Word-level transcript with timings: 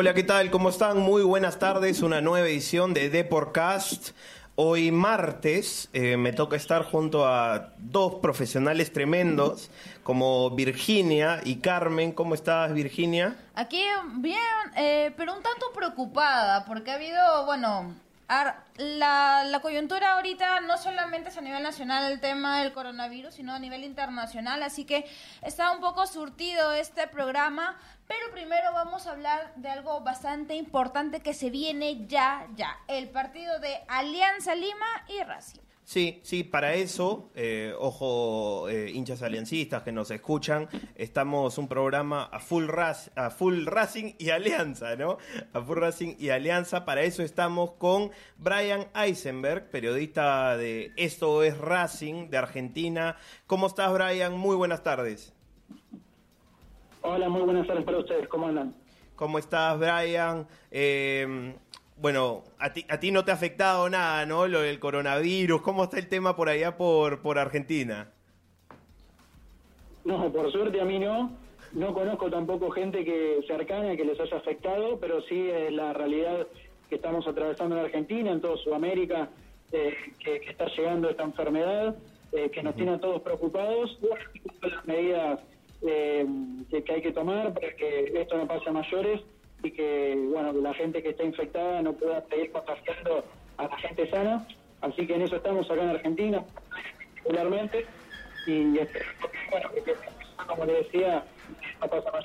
Hola, 0.00 0.14
¿qué 0.14 0.22
tal? 0.22 0.52
¿Cómo 0.52 0.68
están? 0.68 1.00
Muy 1.00 1.24
buenas 1.24 1.58
tardes. 1.58 2.02
Una 2.02 2.20
nueva 2.20 2.46
edición 2.46 2.94
de 2.94 3.10
Deporcast. 3.10 4.10
Hoy 4.54 4.92
martes 4.92 5.88
eh, 5.92 6.16
me 6.16 6.32
toca 6.32 6.54
estar 6.54 6.84
junto 6.84 7.26
a 7.26 7.72
dos 7.78 8.14
profesionales 8.22 8.92
tremendos 8.92 9.72
como 10.04 10.50
Virginia 10.50 11.40
y 11.44 11.56
Carmen. 11.56 12.12
¿Cómo 12.12 12.36
estás, 12.36 12.72
Virginia? 12.74 13.34
Aquí 13.56 13.82
bien, 14.18 14.38
eh, 14.76 15.12
pero 15.16 15.34
un 15.34 15.42
tanto 15.42 15.66
preocupada 15.74 16.64
porque 16.64 16.92
ha 16.92 16.94
habido, 16.94 17.44
bueno, 17.46 17.92
la, 18.28 19.44
la, 19.44 19.60
coyuntura 19.60 20.12
ahorita 20.12 20.60
no 20.60 20.76
solamente 20.76 21.30
es 21.30 21.38
a 21.38 21.40
nivel 21.40 21.62
nacional 21.62 22.12
el 22.12 22.20
tema 22.20 22.60
del 22.60 22.74
coronavirus, 22.74 23.34
sino 23.34 23.54
a 23.54 23.58
nivel 23.58 23.84
internacional, 23.84 24.62
así 24.62 24.84
que 24.84 25.06
está 25.40 25.70
un 25.70 25.80
poco 25.80 26.06
surtido 26.06 26.72
este 26.72 27.06
programa, 27.06 27.78
pero 28.06 28.30
primero 28.32 28.72
vamos 28.74 29.06
a 29.06 29.12
hablar 29.12 29.52
de 29.56 29.70
algo 29.70 30.00
bastante 30.00 30.54
importante 30.54 31.20
que 31.20 31.32
se 31.32 31.48
viene 31.48 32.06
ya, 32.06 32.46
ya, 32.54 32.76
el 32.86 33.08
partido 33.08 33.60
de 33.60 33.78
Alianza 33.88 34.54
Lima 34.54 34.86
y 35.08 35.22
Racing. 35.22 35.67
Sí, 35.88 36.20
sí, 36.22 36.44
para 36.44 36.74
eso, 36.74 37.30
eh, 37.34 37.72
ojo, 37.78 38.68
eh, 38.68 38.90
hinchas 38.90 39.22
aliancistas 39.22 39.84
que 39.84 39.90
nos 39.90 40.10
escuchan, 40.10 40.68
estamos 40.94 41.56
un 41.56 41.66
programa 41.66 42.24
a 42.24 42.40
full, 42.40 42.68
a 43.16 43.30
full 43.30 43.64
Racing 43.64 44.12
y 44.18 44.28
Alianza, 44.28 44.96
¿no? 44.96 45.16
A 45.54 45.62
full 45.62 45.78
Racing 45.78 46.16
y 46.18 46.28
Alianza, 46.28 46.84
para 46.84 47.04
eso 47.04 47.22
estamos 47.22 47.72
con 47.72 48.10
Brian 48.36 48.88
Eisenberg, 48.94 49.70
periodista 49.70 50.58
de 50.58 50.92
Esto 50.98 51.42
es 51.42 51.56
Racing 51.56 52.28
de 52.28 52.36
Argentina. 52.36 53.16
¿Cómo 53.46 53.66
estás, 53.66 53.90
Brian? 53.90 54.36
Muy 54.36 54.56
buenas 54.56 54.82
tardes. 54.82 55.34
Hola, 57.00 57.30
muy 57.30 57.40
buenas 57.40 57.66
tardes 57.66 57.86
para 57.86 57.96
ustedes, 57.96 58.28
¿cómo 58.28 58.46
andan? 58.48 58.74
¿Cómo 59.16 59.38
estás, 59.38 59.78
Brian? 59.78 60.46
Eh, 60.70 61.56
bueno, 62.00 62.44
a 62.58 62.72
ti, 62.72 62.84
a 62.88 63.00
ti 63.00 63.10
no 63.10 63.24
te 63.24 63.30
ha 63.30 63.34
afectado 63.34 63.88
nada, 63.90 64.24
¿no? 64.26 64.46
Lo 64.46 64.60
del 64.60 64.78
coronavirus. 64.78 65.62
¿Cómo 65.62 65.84
está 65.84 65.98
el 65.98 66.08
tema 66.08 66.36
por 66.36 66.48
allá 66.48 66.76
por, 66.76 67.20
por 67.20 67.38
Argentina? 67.38 68.12
No, 70.04 70.32
por 70.32 70.50
suerte 70.52 70.80
a 70.80 70.84
mí 70.84 70.98
no. 70.98 71.32
No 71.72 71.92
conozco 71.92 72.30
tampoco 72.30 72.70
gente 72.70 73.04
que 73.04 73.40
cercana 73.46 73.94
que 73.96 74.04
les 74.04 74.18
haya 74.18 74.38
afectado, 74.38 74.98
pero 74.98 75.20
sí 75.22 75.48
es 75.50 75.72
la 75.72 75.92
realidad 75.92 76.46
que 76.88 76.94
estamos 76.94 77.26
atravesando 77.26 77.76
en 77.76 77.84
Argentina, 77.84 78.32
en 78.32 78.40
toda 78.40 78.56
Sudamérica, 78.56 79.28
eh, 79.72 79.94
que, 80.18 80.36
está 80.36 80.66
llegando 80.74 81.10
esta 81.10 81.24
enfermedad, 81.24 81.94
eh, 82.32 82.48
que 82.50 82.62
nos 82.62 82.74
tiene 82.74 82.92
a 82.92 82.98
todos 82.98 83.20
preocupados. 83.20 83.98
las 84.62 84.86
medidas 84.86 85.40
eh, 85.82 86.26
que, 86.70 86.82
que 86.82 86.92
hay 86.92 87.02
que 87.02 87.12
tomar 87.12 87.52
para 87.52 87.76
que 87.76 88.12
esto 88.14 88.38
no 88.38 88.46
pase 88.46 88.68
a 88.70 88.72
mayores 88.72 89.20
y 89.62 89.70
que 89.70 90.14
bueno 90.32 90.52
la 90.52 90.74
gente 90.74 91.02
que 91.02 91.10
está 91.10 91.24
infectada 91.24 91.82
no 91.82 91.92
pueda 91.92 92.24
seguir 92.28 92.52
contagiando 92.52 93.24
a 93.56 93.64
la 93.64 93.76
gente 93.78 94.08
sana. 94.10 94.46
Así 94.80 95.06
que 95.06 95.14
en 95.14 95.22
eso 95.22 95.36
estamos 95.36 95.68
acá 95.70 95.82
en 95.82 95.88
Argentina, 95.90 96.44
particularmente, 97.14 97.84
y 98.46 98.62
bueno, 98.64 99.70
que, 99.84 99.94
como 100.46 100.64
le 100.64 100.72
decía, 100.74 101.24
no 101.80 101.88
pasa 101.88 102.10
más 102.12 102.24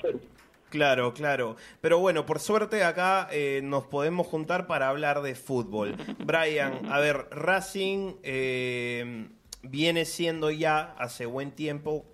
Claro, 0.70 1.14
claro. 1.14 1.56
Pero 1.82 2.00
bueno, 2.00 2.26
por 2.26 2.40
suerte 2.40 2.84
acá 2.84 3.28
eh, 3.32 3.62
nos 3.64 3.86
podemos 3.86 4.26
juntar 4.28 4.66
para 4.66 4.90
hablar 4.90 5.22
de 5.22 5.36
fútbol. 5.36 5.96
Brian, 6.26 6.92
a 6.92 7.00
ver, 7.00 7.28
Racing 7.30 8.16
eh, 8.24 9.28
viene 9.62 10.06
siendo 10.06 10.50
ya 10.50 10.96
hace 10.98 11.26
buen 11.26 11.52
tiempo 11.52 12.06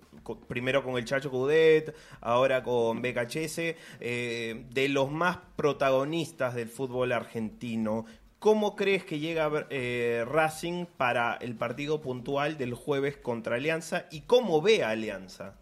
primero 0.48 0.82
con 0.82 0.96
el 0.96 1.04
Chacho 1.04 1.30
Cudet, 1.30 1.94
ahora 2.20 2.62
con 2.62 3.02
BKHS, 3.02 3.58
eh, 4.00 4.64
de 4.70 4.88
los 4.88 5.10
más 5.10 5.38
protagonistas 5.56 6.54
del 6.54 6.68
fútbol 6.68 7.12
argentino. 7.12 8.04
¿Cómo 8.38 8.74
crees 8.74 9.04
que 9.04 9.18
llega 9.18 9.66
eh, 9.68 10.24
Racing 10.26 10.86
para 10.86 11.34
el 11.42 11.56
partido 11.56 12.00
puntual 12.00 12.56
del 12.56 12.72
jueves 12.72 13.18
contra 13.18 13.56
Alianza 13.56 14.06
y 14.10 14.22
cómo 14.22 14.62
ve 14.62 14.82
a 14.82 14.90
Alianza? 14.90 15.56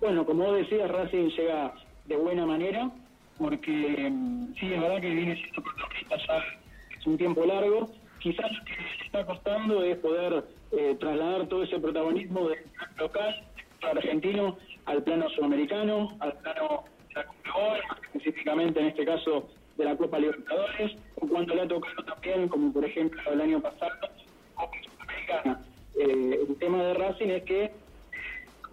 Bueno, 0.00 0.26
como 0.26 0.44
vos 0.44 0.56
decías, 0.58 0.90
Racing 0.90 1.30
llega 1.30 1.74
de 2.04 2.16
buena 2.16 2.44
manera, 2.44 2.90
porque 3.38 3.70
mm, 4.10 4.54
sí, 4.60 4.72
es 4.72 4.80
verdad 4.80 5.00
que 5.00 5.10
viene 5.10 5.34
siendo 5.34 5.62
un 7.06 7.16
tiempo 7.16 7.44
largo. 7.46 7.90
Quizás 8.18 8.50
lo 8.52 8.64
que 8.64 8.72
está 9.06 9.24
costando 9.24 9.82
es 9.82 9.96
poder 9.98 10.44
eh, 10.76 10.96
trasladar 10.98 11.46
todo 11.48 11.62
ese 11.62 11.78
protagonismo 11.78 12.48
del 12.48 12.60
local 12.98 13.44
argentino 13.82 14.56
al 14.86 15.02
plano 15.02 15.28
sudamericano, 15.30 16.16
al 16.20 16.32
plano 16.38 16.84
de 17.08 17.14
la 17.14 17.24
Copa 17.24 17.78
específicamente 18.06 18.80
en 18.80 18.86
este 18.86 19.04
caso 19.04 19.48
de 19.76 19.84
la 19.84 19.96
Copa 19.96 20.18
Libertadores, 20.18 20.96
o 21.16 21.26
cuando 21.26 21.54
le 21.54 21.62
ha 21.62 21.68
tocado 21.68 22.04
también, 22.04 22.48
como 22.48 22.72
por 22.72 22.84
ejemplo 22.84 23.20
el 23.32 23.40
año 23.40 23.60
pasado, 23.60 23.92
Copa 24.54 24.76
Sudamericana. 24.82 25.60
Eh, 25.98 26.46
el 26.48 26.56
tema 26.56 26.82
de 26.82 26.94
Racing 26.94 27.28
es 27.28 27.42
que 27.44 27.72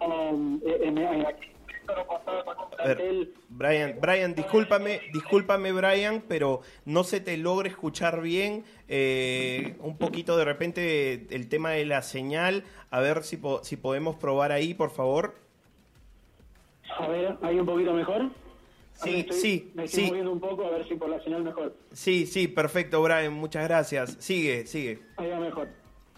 um, 0.00 0.60
en, 0.64 0.98
en, 0.98 1.26
Brian, 3.48 3.96
Brian, 4.00 4.34
discúlpame, 4.34 5.00
discúlpame, 5.12 5.72
Brian, 5.72 6.22
pero 6.26 6.60
no 6.84 7.04
se 7.04 7.20
te 7.20 7.36
logra 7.36 7.68
escuchar 7.68 8.20
bien. 8.20 8.64
Eh, 8.88 9.76
un 9.80 9.96
poquito 9.96 10.36
de 10.36 10.44
repente 10.44 11.26
el 11.30 11.48
tema 11.48 11.70
de 11.70 11.84
la 11.84 12.02
señal. 12.02 12.64
A 12.90 13.00
ver 13.00 13.22
si, 13.22 13.40
si 13.62 13.76
podemos 13.76 14.16
probar 14.16 14.52
ahí, 14.52 14.74
por 14.74 14.90
favor. 14.90 15.34
A 16.98 17.08
ver, 17.08 17.36
¿hay 17.42 17.58
un 17.58 17.66
poquito 17.66 17.92
mejor? 17.92 18.30
Sí, 18.94 19.26
sí, 19.30 19.72
me 19.74 19.84
estoy 19.84 20.08
moviendo 20.08 20.32
un 20.32 20.40
poco 20.40 20.66
a 20.66 20.70
ver 20.70 20.86
si 20.86 20.94
por 20.94 21.08
la 21.08 21.22
señal 21.22 21.42
mejor. 21.42 21.74
Sí, 21.92 22.26
sí, 22.26 22.46
perfecto, 22.46 23.02
Brian, 23.02 23.32
muchas 23.32 23.66
gracias. 23.66 24.16
Sigue, 24.20 24.66
sigue. 24.66 25.00
Ahí 25.16 25.30
va 25.30 25.40
mejor. 25.40 25.68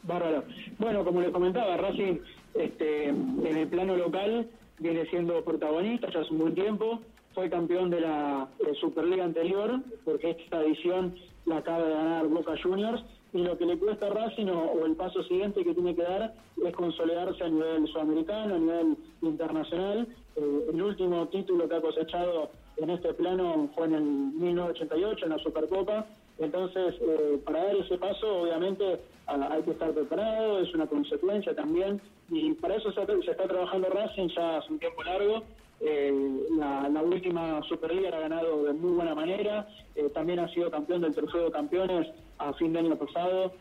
Bárbaro. 0.02 0.44
Bueno, 0.78 1.04
como 1.04 1.20
les 1.20 1.30
comentaba, 1.30 1.76
Racing 1.76 2.18
este, 2.54 3.08
en 3.08 3.56
el 3.56 3.68
plano 3.68 3.96
local 3.96 4.48
viene 4.78 5.06
siendo 5.06 5.42
protagonista 5.44 6.10
ya 6.10 6.20
hace 6.20 6.32
un 6.32 6.54
tiempo, 6.54 7.00
fue 7.34 7.50
campeón 7.50 7.90
de 7.90 8.00
la 8.00 8.48
Superliga 8.80 9.24
anterior, 9.24 9.80
porque 10.04 10.30
esta 10.30 10.62
edición 10.62 11.14
la 11.46 11.58
acaba 11.58 11.84
de 11.84 11.94
ganar 11.94 12.26
Boca 12.28 12.54
Juniors, 12.62 13.02
y 13.32 13.38
lo 13.38 13.58
que 13.58 13.66
le 13.66 13.76
cuesta 13.76 14.06
a 14.06 14.10
Racing 14.10 14.46
o, 14.46 14.86
el 14.86 14.94
paso 14.94 15.24
siguiente 15.24 15.64
que 15.64 15.74
tiene 15.74 15.96
que 15.96 16.02
dar 16.02 16.34
es 16.64 16.74
consolidarse 16.74 17.42
a 17.42 17.48
nivel 17.48 17.88
sudamericano, 17.88 18.54
a 18.54 18.58
nivel 18.58 18.96
internacional. 19.22 20.06
Eh, 20.36 20.66
el 20.72 20.80
último 20.80 21.26
título 21.28 21.68
que 21.68 21.74
ha 21.74 21.80
cosechado 21.80 22.50
en 22.76 22.90
este 22.90 23.12
plano 23.14 23.68
fue 23.74 23.86
en 23.86 23.94
el 23.94 24.02
1988, 24.02 25.24
en 25.24 25.30
la 25.30 25.38
Supercopa, 25.38 26.06
entonces, 26.38 26.94
eh, 27.00 27.40
para 27.44 27.64
dar 27.64 27.76
ese 27.76 27.96
paso, 27.96 28.42
obviamente, 28.42 29.00
hay 29.26 29.62
que 29.62 29.70
estar 29.70 29.92
preparado, 29.92 30.60
es 30.60 30.74
una 30.74 30.86
consecuencia 30.86 31.54
también, 31.54 32.00
y 32.30 32.52
para 32.54 32.76
eso 32.76 32.92
se, 32.92 33.02
está 33.30 33.46
trabajando 33.46 33.88
Racing 33.88 34.28
ya 34.28 34.58
hace 34.58 34.72
un 34.72 34.78
tiempo 34.78 35.02
largo. 35.02 35.42
Eh, 35.80 36.12
la, 36.56 37.02
última 37.02 37.62
Superliga 37.64 38.10
la 38.10 38.16
ha 38.16 38.20
ganado 38.20 38.64
de 38.64 38.72
muy 38.72 38.92
buena 38.92 39.14
manera, 39.14 39.68
eh, 39.94 40.08
también 40.14 40.38
ha 40.38 40.48
sido 40.48 40.70
campeón 40.70 41.02
del 41.02 41.14
trofeo 41.14 41.44
de 41.46 41.50
campeones 41.50 42.08
a 42.38 42.52
fin 42.54 42.72
de 42.72 42.78
año 42.80 42.96
pasado 42.96 43.52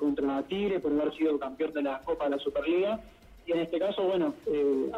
contra 0.00 0.42
Tigre 0.44 0.80
por 0.80 0.90
haber 0.90 1.14
sido 1.16 1.38
campeón 1.38 1.72
de 1.72 1.82
la 1.82 2.00
Copa 2.00 2.24
de 2.24 2.30
la 2.30 2.38
Superliga. 2.38 3.00
Y 3.46 3.52
en 3.52 3.60
este 3.60 3.78
caso, 3.78 4.02
bueno, 4.02 4.34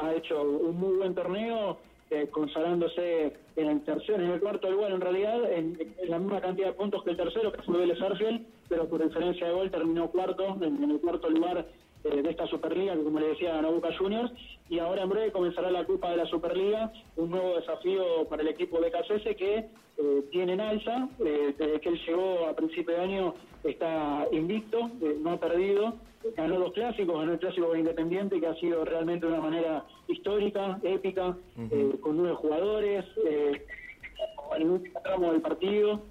ha 0.00 0.14
hecho 0.14 0.41
un 0.42 0.80
muy 0.80 0.97
buen 0.97 1.14
torneo, 1.14 1.78
eh, 2.12 2.26
consagrándose 2.28 3.32
en 3.54 3.69
el 3.69 3.82
tercero, 3.82 4.16
en 4.16 4.32
el 4.32 4.41
cuarto 4.41 4.69
lugar 4.69 4.91
en 4.91 5.00
realidad, 5.00 5.53
en, 5.53 5.78
la 6.09 6.18
misma 6.18 6.41
cantidad 6.41 6.66
de 6.66 6.72
puntos 6.72 7.04
que 7.04 7.10
el 7.10 7.16
tercero, 7.16 7.53
que 7.53 7.62
fue 7.62 7.78
Vélez 7.78 8.00
Arfiel, 8.00 8.44
pero 8.68 8.89
por 8.89 9.00
diferencia 9.00 9.47
de 9.47 9.53
gol 9.53 9.71
terminó 9.71 10.10
cuarto, 10.10 10.59
en, 10.60 10.91
el 10.91 11.00
cuarto 11.00 11.30
lugar 11.30 11.68
eh, 12.04 12.22
de 12.22 12.30
esta 12.30 12.47
Superliga, 12.47 12.94
que 12.94 13.02
como 13.02 13.20
le 13.20 13.28
decía 13.28 13.54
ganó 13.54 13.72
Boca 13.72 13.91
Juniors, 13.97 14.32
y 14.68 14.78
ahora 14.78 15.02
en 15.02 15.08
breve 15.08 15.32
comenzará 15.32 15.70
la 15.70 15.84
Copa 15.84 16.10
de 16.10 16.16
la 16.16 16.26
Superliga, 16.26 16.92
un 17.16 17.30
nuevo 17.30 17.56
desafío 17.56 18.26
para 18.28 18.42
el 18.42 18.48
equipo 18.48 18.80
de 18.80 18.91
KCS 18.91 19.36
que 19.36 19.56
eh, 19.98 20.24
tiene 20.30 20.54
en 20.54 20.60
alza, 20.60 21.08
desde 21.18 21.80
que 21.80 21.88
él 21.88 22.00
llegó 22.06 22.47
a 22.47 22.54
principio 22.54 22.94
de 22.94 23.00
año 23.00 23.34
está 23.64 24.26
invicto, 24.32 24.91
no 25.20 25.32
ha 25.32 25.36
perdido, 25.41 25.94
ganó 26.36 26.58
los 26.58 26.72
clásicos, 26.72 27.18
ganó 27.18 27.32
el 27.32 27.38
clásico 27.38 27.74
Independiente, 27.74 28.41
que 28.41 28.46
ha 28.46 28.54
sido 28.56 28.84
realmente 28.84 29.26
de 29.26 29.32
una 29.32 29.42
manera 29.42 29.84
histórica, 30.08 30.78
épica, 30.82 31.36
eh, 31.70 31.94
con 32.00 32.16
nueve 32.16 32.34
jugadores, 32.34 33.04
eh, 33.26 33.62
en 34.56 34.62
el 34.62 34.68
último 34.68 35.00
tramo 35.03 35.32
del 35.32 35.41
partido. 35.41 36.03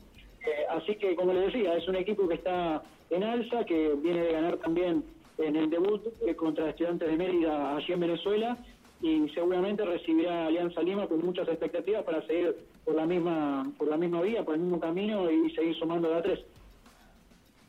Eh, 0.41 0.65
así 0.69 0.95
que, 0.95 1.15
como 1.15 1.33
les 1.33 1.47
decía, 1.47 1.75
es 1.75 1.87
un 1.87 1.95
equipo 1.95 2.27
que 2.27 2.35
está 2.35 2.81
en 3.09 3.23
alza, 3.23 3.65
que 3.65 3.93
viene 4.01 4.23
de 4.23 4.31
ganar 4.31 4.57
también 4.57 5.03
en 5.39 5.55
el 5.55 5.69
debut 5.69 6.03
contra 6.35 6.69
Estudiantes 6.69 7.07
de 7.07 7.17
Mérida 7.17 7.75
allí 7.75 7.93
en 7.93 7.99
Venezuela 7.99 8.57
y 9.01 9.29
seguramente 9.29 9.85
recibirá 9.85 10.47
Alianza 10.47 10.81
Lima 10.81 11.07
con 11.07 11.25
muchas 11.25 11.47
expectativas 11.47 12.03
para 12.03 12.25
seguir 12.27 12.55
por 12.85 12.95
la 12.95 13.05
misma 13.05 13.71
por 13.77 13.87
la 13.87 13.97
misma 13.97 14.21
vía, 14.21 14.43
por 14.43 14.55
el 14.55 14.61
mismo 14.61 14.79
camino 14.79 15.29
y 15.31 15.49
seguir 15.55 15.77
sumando 15.77 16.09
de 16.09 16.17
a 16.17 16.21
tres. 16.21 16.39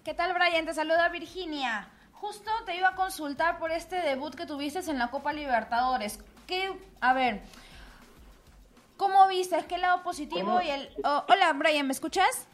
¿Qué 0.05 0.14
tal, 0.14 0.34
Brian? 0.34 0.67
Te 0.67 0.75
saluda 0.75 1.08
Virginia. 1.08 1.88
Justo 2.12 2.50
te 2.67 2.76
iba 2.76 2.88
a 2.88 2.94
consultar 2.94 3.58
por 3.58 3.70
este 3.70 3.96
debut 3.96 4.34
que 4.34 4.46
tuviste 4.46 4.78
en 4.90 4.99
la 4.99 5.11
Copa 5.11 5.32
Libertadores. 5.32 6.23
¿Qué, 6.46 6.70
a 7.00 7.14
ver, 7.14 7.40
¿Cómo 9.00 9.26
viste? 9.28 9.56
¿Es 9.56 9.64
que 9.64 9.76
el 9.76 9.81
lado 9.81 10.02
positivo 10.02 10.61
y 10.61 10.69
el... 10.69 10.90
oh, 11.05 11.25
hola, 11.26 11.55
Brian, 11.55 11.87
¿me 11.87 11.93
escuchas? 11.94 12.46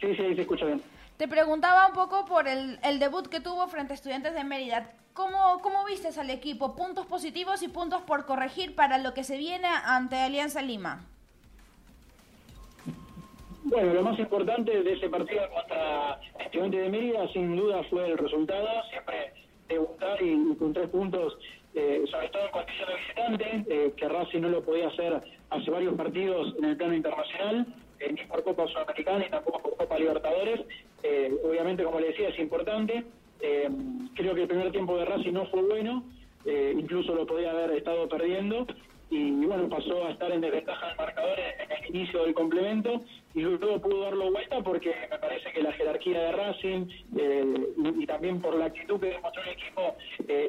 Sí, 0.00 0.14
sí, 0.14 0.36
se 0.36 0.42
escucha 0.42 0.64
bien. 0.64 0.80
Te 1.22 1.28
preguntaba 1.28 1.86
un 1.86 1.92
poco 1.92 2.24
por 2.24 2.48
el, 2.48 2.98
debut 2.98 3.28
que 3.28 3.38
tuvo 3.38 3.68
frente 3.68 3.92
a 3.92 3.94
Estudiantes 3.94 4.34
de 4.34 4.42
Mérida. 4.42 4.90
¿Cómo, 5.12 5.60
¿Cómo 5.62 5.84
viste 5.84 6.08
al 6.18 6.30
equipo? 6.30 6.74
Puntos 6.74 7.06
positivos 7.06 7.62
y 7.62 7.68
puntos 7.68 8.02
por 8.02 8.26
corregir 8.26 8.74
para 8.74 8.98
lo 8.98 9.14
que 9.14 9.22
se 9.22 9.36
viene 9.36 9.68
ante 9.68 10.16
Alianza 10.16 10.62
Lima. 10.62 11.06
Bueno, 13.62 13.94
lo 13.94 14.02
más 14.02 14.18
importante 14.18 14.82
de 14.82 14.94
ese 14.94 15.08
partido 15.08 15.48
contra 15.54 16.18
Estudiantes 16.40 16.82
de 16.82 16.88
Mérida, 16.88 17.28
sin 17.32 17.54
duda, 17.54 17.84
fue 17.88 18.10
el 18.10 18.18
resultado. 18.18 18.66
Siempre 18.90 19.32
debutar 19.68 20.20
y, 20.20 20.32
y 20.32 20.56
con 20.56 20.72
tres 20.72 20.88
puntos, 20.88 21.38
eh, 21.74 22.02
sobre 22.10 22.30
todo 22.30 22.46
en 22.46 22.50
condición 22.50 22.88
de 22.88 22.96
visitante, 22.96 23.64
eh, 23.68 23.94
que 23.96 24.08
Racing 24.08 24.40
no 24.40 24.48
lo 24.48 24.64
podía 24.64 24.88
hacer 24.88 25.22
hace 25.50 25.70
varios 25.70 25.94
partidos 25.94 26.52
en 26.58 26.64
el 26.64 26.76
plano 26.76 26.94
internacional, 26.94 27.66
eh, 28.00 28.12
ni 28.12 28.24
por 28.24 28.42
Copa 28.42 28.66
Sudamericana 28.66 29.20
ni 29.20 29.30
tampoco 29.30 29.62
por 29.62 29.76
Copa 29.76 29.96
Libertadores. 30.00 30.62
Eh, 31.02 31.32
obviamente, 31.44 31.84
como 31.84 32.00
le 32.00 32.08
decía, 32.08 32.28
es 32.28 32.38
importante. 32.38 33.04
Eh, 33.40 33.68
creo 34.14 34.34
que 34.34 34.42
el 34.42 34.48
primer 34.48 34.70
tiempo 34.70 34.96
de 34.96 35.04
Racing 35.04 35.32
no 35.32 35.46
fue 35.46 35.62
bueno, 35.62 36.04
eh, 36.44 36.74
incluso 36.76 37.14
lo 37.14 37.26
podía 37.26 37.50
haber 37.50 37.72
estado 37.72 38.08
perdiendo 38.08 38.66
y 39.10 39.30
bueno, 39.44 39.68
pasó 39.68 40.06
a 40.06 40.10
estar 40.12 40.30
en 40.30 40.40
desventaja 40.40 40.88
del 40.88 40.96
marcador 40.96 41.38
en 41.38 41.70
el 41.70 41.96
inicio 41.96 42.24
del 42.24 42.34
complemento 42.34 43.02
y 43.34 43.40
luego 43.40 43.80
pudo 43.80 44.02
darlo 44.04 44.30
vuelta 44.30 44.62
porque 44.62 44.94
me 45.10 45.18
parece 45.18 45.52
que 45.52 45.62
la 45.62 45.72
jerarquía 45.72 46.22
de 46.22 46.32
Racing 46.32 46.86
eh, 47.18 47.44
y, 47.76 48.02
y 48.04 48.06
también 48.06 48.40
por 48.40 48.56
la 48.56 48.66
actitud 48.66 49.00
que 49.00 49.06
demostró 49.06 49.42
el 49.42 49.50
equipo 49.50 49.96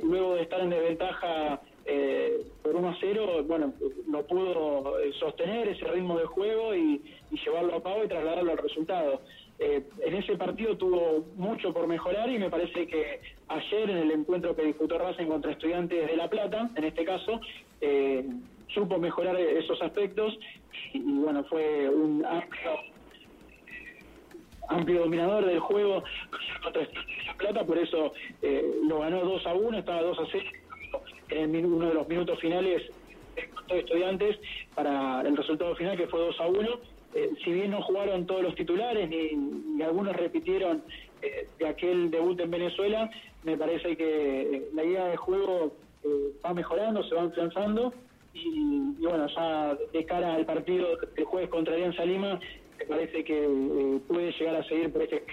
luego 0.04 0.36
de 0.36 0.44
estar 0.44 0.62
en 0.62 0.70
desventaja 0.70 1.60
eh, 1.86 2.46
por 2.62 2.76
1 2.76 2.90
a 2.90 2.98
0, 3.02 3.44
bueno, 3.46 3.74
lo 4.10 4.26
pudo 4.26 4.94
sostener 5.20 5.68
ese 5.68 5.86
ritmo 5.86 6.18
de 6.18 6.26
juego 6.26 6.74
y, 6.74 7.02
y 7.32 7.38
llevarlo 7.44 7.76
a 7.76 7.84
cabo 7.84 8.04
y 8.06 8.08
trasladarlo 8.08 8.52
al 8.52 8.58
resultado. 8.58 9.22
Eh, 9.60 9.84
en 10.02 10.16
ese 10.16 10.36
partido 10.36 10.76
tuvo 10.78 11.26
mucho 11.36 11.74
por 11.74 11.88
mejorar 11.88 12.30
y 12.30 12.40
me 12.40 12.50
parece 12.50 12.88
que 12.88 13.22
ayer 13.48 13.90
en 13.90 13.98
el 13.98 14.12
encuentro 14.12 14.56
que 14.56 14.64
disputó 14.64 14.98
Racing 14.98 15.28
contra 15.28 15.52
Estudiantes 15.52 16.08
de 16.08 16.18
La 16.18 16.28
Plata, 16.30 16.70
en 16.76 16.84
este 16.84 17.06
caso, 17.06 17.40
eh, 17.80 18.26
supo 18.68 18.98
mejorar 18.98 19.40
esos 19.40 19.80
aspectos 19.82 20.38
y, 20.94 21.00
bueno, 21.00 21.44
fue 21.44 21.88
un 21.88 22.26
amplio 24.70 25.02
dominador 25.02 25.46
del 25.46 25.60
juego 25.60 26.04
contra 26.64 26.82
Estudiantes 26.82 27.18
de 27.18 27.26
La 27.26 27.34
Plata, 27.36 27.66
por 27.66 27.78
eso 27.78 28.14
eh, 28.42 28.66
lo 28.88 29.00
ganó 29.00 29.22
2 29.22 29.46
a 29.46 29.54
1, 29.54 29.78
estaba 29.78 30.02
2 30.02 30.20
a 30.20 30.24
0 30.32 30.46
en 31.30 31.66
uno 31.66 31.88
de 31.90 31.94
los 31.94 32.08
minutos 32.08 32.40
finales 32.40 32.82
contra 33.54 33.78
Estudiantes 33.78 34.40
para 34.74 35.22
el 35.22 35.38
resultado 35.38 35.76
final 35.76 35.96
que 35.96 36.08
fue 36.08 36.20
2 36.20 36.40
a 36.40 36.48
1 36.48 36.93
eh, 37.16 37.32
si 37.44 37.52
bien 37.52 37.72
no 37.72 37.82
jugaron 37.82 38.26
todos 38.26 38.42
los 38.42 38.56
titulares 38.56 39.10
ni, 39.10 39.82
algunos 39.84 40.16
repitieron 40.16 40.84
eh, 41.22 41.48
de 41.60 41.68
aquel 41.68 42.10
debut 42.10 42.40
en 42.40 42.50
Venezuela, 42.50 43.10
me 43.44 43.58
parece 43.58 43.96
que 43.96 44.42
eh, 44.42 44.70
la 44.74 44.84
idea 44.84 45.06
de 45.06 45.18
juego 45.18 45.76
va 46.46 46.54
mejorando, 46.54 47.04
se 47.04 47.16
va 47.16 47.24
afianzando 47.24 47.94
y, 48.34 48.60
bueno, 49.00 49.28
ya 49.28 49.78
de 49.94 50.06
cara 50.06 50.34
al 50.34 50.46
partido 50.46 50.98
del 51.16 51.26
jueves 51.26 51.50
contra 51.50 51.76
Alianza 51.76 52.04
Lima, 52.04 52.40
me 52.80 52.86
parece 52.86 53.24
que 53.24 54.00
puede 54.08 54.32
llegar 54.32 54.56
a 54.56 54.64
seguir 54.66 54.92
por 54.92 55.04
este 55.04 55.24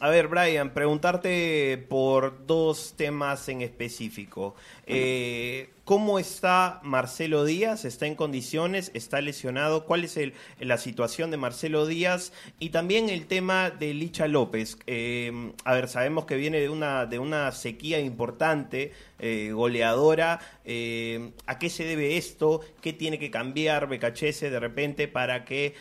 a 0.00 0.08
ver, 0.08 0.26
Brian, 0.26 0.70
preguntarte 0.74 1.84
por 1.88 2.44
dos 2.46 2.94
temas 2.96 3.48
en 3.48 3.62
específico. 3.62 4.56
Eh, 4.88 5.70
¿Cómo 5.88 6.18
está 6.18 6.80
Marcelo 6.82 7.46
Díaz? 7.46 7.86
¿Está 7.86 8.06
en 8.06 8.14
condiciones? 8.14 8.90
¿Está 8.92 9.22
lesionado? 9.22 9.86
¿Cuál 9.86 10.04
es 10.04 10.18
el, 10.18 10.34
la 10.60 10.76
situación 10.76 11.30
de 11.30 11.38
Marcelo 11.38 11.86
Díaz? 11.86 12.30
Y 12.58 12.68
también 12.68 13.08
el 13.08 13.26
tema 13.26 13.70
de 13.70 13.94
Licha 13.94 14.28
López. 14.28 14.76
Eh, 14.86 15.32
a 15.64 15.72
ver, 15.72 15.88
sabemos 15.88 16.26
que 16.26 16.36
viene 16.36 16.60
de 16.60 16.68
una, 16.68 17.06
de 17.06 17.18
una 17.18 17.50
sequía 17.52 18.00
importante, 18.00 18.92
eh, 19.18 19.52
goleadora. 19.52 20.40
Eh, 20.66 21.30
¿A 21.46 21.58
qué 21.58 21.70
se 21.70 21.84
debe 21.84 22.18
esto? 22.18 22.60
¿Qué 22.82 22.92
tiene 22.92 23.18
que 23.18 23.30
cambiar 23.30 23.88
Becachese 23.88 24.50
de 24.50 24.60
repente 24.60 25.08
para 25.08 25.46
que 25.46 25.74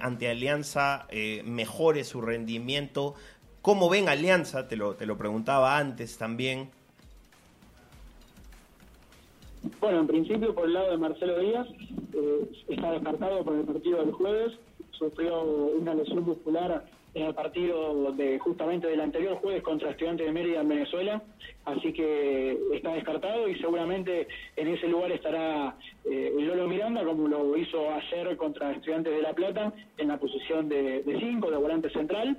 ante 0.00 0.28
Alianza 0.28 1.06
mejore 1.44 2.02
su 2.02 2.20
rendimiento? 2.20 3.14
¿Cómo 3.60 3.88
ven 3.88 4.08
Alianza? 4.08 4.66
Te 4.66 4.74
lo, 4.74 4.96
te 4.96 5.06
lo 5.06 5.16
preguntaba 5.16 5.78
antes 5.78 6.18
también. 6.18 6.81
Bueno, 9.80 10.00
en 10.00 10.06
principio 10.06 10.54
por 10.54 10.66
el 10.66 10.74
lado 10.74 10.90
de 10.90 10.96
Marcelo 10.96 11.38
Díaz, 11.38 11.66
eh, 12.14 12.48
está 12.68 12.92
descartado 12.92 13.44
por 13.44 13.54
el 13.54 13.64
partido 13.64 13.98
del 14.04 14.12
jueves, 14.12 14.52
sufrió 14.90 15.42
una 15.42 15.94
lesión 15.94 16.24
muscular 16.24 16.84
en 17.14 17.26
el 17.26 17.34
partido 17.34 18.12
de 18.12 18.38
justamente 18.38 18.86
del 18.86 19.00
anterior 19.00 19.36
jueves 19.36 19.62
contra 19.62 19.90
Estudiantes 19.90 20.26
de 20.26 20.32
Mérida 20.32 20.62
en 20.62 20.68
Venezuela, 20.68 21.22
así 21.66 21.92
que 21.92 22.58
está 22.72 22.94
descartado 22.94 23.48
y 23.48 23.56
seguramente 23.56 24.28
en 24.56 24.68
ese 24.68 24.88
lugar 24.88 25.12
estará 25.12 25.76
eh, 26.04 26.32
Lolo 26.38 26.68
Miranda, 26.68 27.04
como 27.04 27.28
lo 27.28 27.56
hizo 27.56 27.90
ayer 27.90 28.36
contra 28.36 28.72
Estudiantes 28.72 29.12
de 29.12 29.22
La 29.22 29.34
Plata, 29.34 29.72
en 29.98 30.08
la 30.08 30.18
posición 30.18 30.68
de 30.68 31.02
5, 31.04 31.50
de, 31.50 31.56
volante 31.56 31.90
central. 31.90 32.38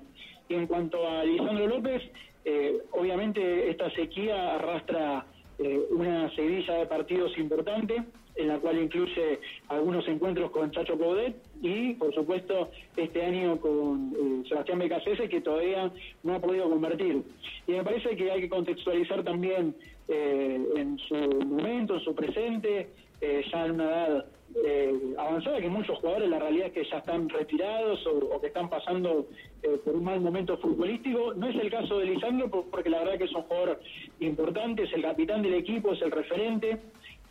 Y 0.49 0.55
en 0.55 0.67
cuanto 0.67 1.07
a 1.07 1.23
Lisandro 1.23 1.67
López, 1.67 2.01
eh, 2.43 2.79
obviamente 2.91 3.69
esta 3.69 3.89
sequía 3.91 4.55
arrastra 4.55 5.25
eh, 5.63 5.79
una 5.91 6.29
seguidilla 6.35 6.75
de 6.75 6.85
partidos 6.87 7.37
importante, 7.37 8.03
en 8.35 8.47
la 8.47 8.59
cual 8.59 8.79
incluye 8.79 9.39
algunos 9.69 10.05
encuentros 10.09 10.51
con 10.51 10.71
Chacho 10.71 10.97
Coudet 10.97 11.35
y, 11.61 11.93
por 11.93 12.13
supuesto, 12.13 12.69
este 12.97 13.23
año 13.23 13.57
con 13.61 14.13
eh, 14.13 14.49
Sebastián 14.49 14.79
Becasese, 14.79 15.29
que 15.29 15.39
todavía 15.39 15.89
no 16.23 16.35
ha 16.35 16.41
podido 16.41 16.69
convertir. 16.69 17.23
Y 17.65 17.71
me 17.71 17.83
parece 17.83 18.15
que 18.17 18.29
hay 18.29 18.41
que 18.41 18.49
contextualizar 18.49 19.23
también 19.23 19.73
eh, 20.09 20.59
en 20.75 20.97
su 20.97 21.15
momento, 21.15 21.95
en 21.95 22.01
su 22.01 22.13
presente, 22.13 22.89
ya 23.21 23.65
en 23.65 23.71
una 23.71 23.83
edad 23.85 24.25
eh, 24.63 25.15
avanzada, 25.17 25.59
que 25.59 25.67
muchos 25.67 25.97
jugadores 25.99 26.29
la 26.29 26.39
realidad 26.39 26.67
es 26.67 26.73
que 26.73 26.89
ya 26.89 26.97
están 26.97 27.27
retirados 27.27 28.05
o, 28.05 28.39
que 28.39 28.47
están 28.47 28.69
pasando 28.69 29.27
eh, 29.63 29.79
por 29.83 29.95
un 29.95 30.03
mal 30.03 30.21
momento 30.21 30.57
futbolístico. 30.57 31.33
No 31.33 31.47
es 31.47 31.55
el 31.55 31.71
caso 31.71 31.97
de 31.97 32.05
Lisandro, 32.05 32.49
porque 32.49 32.89
la 32.89 32.99
verdad 32.99 33.17
que 33.17 33.23
es 33.23 33.33
un 33.33 33.43
jugador 33.43 33.79
importante, 34.19 34.83
es 34.83 34.93
el 34.93 35.01
capitán 35.01 35.41
del 35.41 35.55
equipo, 35.55 35.93
es 35.93 36.01
el 36.01 36.11
referente. 36.11 36.79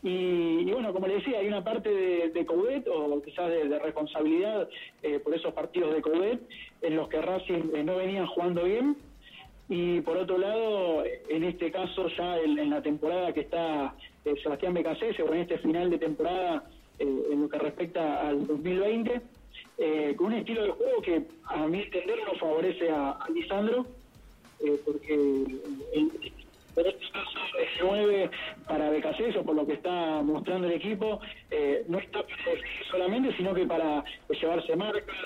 Y, 0.04 0.64
bueno, 0.72 0.92
como 0.92 1.06
le 1.06 1.14
decía, 1.14 1.38
hay 1.38 1.46
una 1.46 1.62
parte 1.62 1.88
de, 1.88 2.30
de 2.30 2.46
o 2.90 3.22
quizás 3.22 3.48
de, 3.48 3.78
responsabilidad 3.78 4.68
eh, 5.02 5.20
por 5.20 5.32
esos 5.32 5.54
partidos 5.54 5.94
de 5.94 6.02
Coudet, 6.02 6.40
en 6.80 6.96
los 6.96 7.08
que 7.08 7.22
Racing 7.22 7.84
no 7.84 7.96
venían 7.96 8.26
jugando 8.26 8.64
bien. 8.64 8.96
Y 9.68 10.00
por 10.00 10.16
otro 10.16 10.38
lado, 10.38 11.04
en 11.28 11.44
este 11.44 11.70
caso 11.70 12.08
ya 12.18 12.36
en, 12.38 12.68
la 12.68 12.82
temporada 12.82 13.32
que 13.32 13.40
está 13.40 13.94
Sebastián 14.42 14.74
Becasese, 14.74 15.22
o 15.22 15.32
en 15.32 15.42
este 15.42 15.58
final 15.58 15.88
de 15.88 15.98
temporada, 15.98 16.64
eh, 17.02 17.32
en 17.32 17.42
lo 17.42 17.48
que 17.48 17.58
respecta 17.58 18.26
al 18.26 18.46
2020, 18.46 19.20
eh, 19.78 20.14
con 20.16 20.26
un 20.28 20.34
estilo 20.34 20.62
de 20.64 20.70
juego 20.70 21.02
que 21.02 21.22
a 21.44 21.66
mi 21.66 21.82
entender 21.82 22.18
no 22.24 22.38
favorece 22.38 22.90
a, 22.90 23.18
Lisandro, 23.32 23.86
porque 24.84 25.14
el, 25.14 25.60
en 26.76 26.86
este 26.86 27.10
caso 27.10 27.38
el 27.58 27.68
9 27.82 28.30
para 28.66 28.90
Becasés 28.90 29.36
por 29.36 29.54
lo 29.54 29.66
que 29.66 29.74
está 29.74 30.22
mostrando 30.22 30.66
el 30.66 30.74
equipo, 30.74 31.20
eh, 31.50 31.84
no 31.88 31.98
está 31.98 32.24
solamente, 32.90 33.36
sino 33.36 33.54
que 33.54 33.66
para 33.66 34.04
llevarse 34.28 34.76
marcas. 34.76 35.16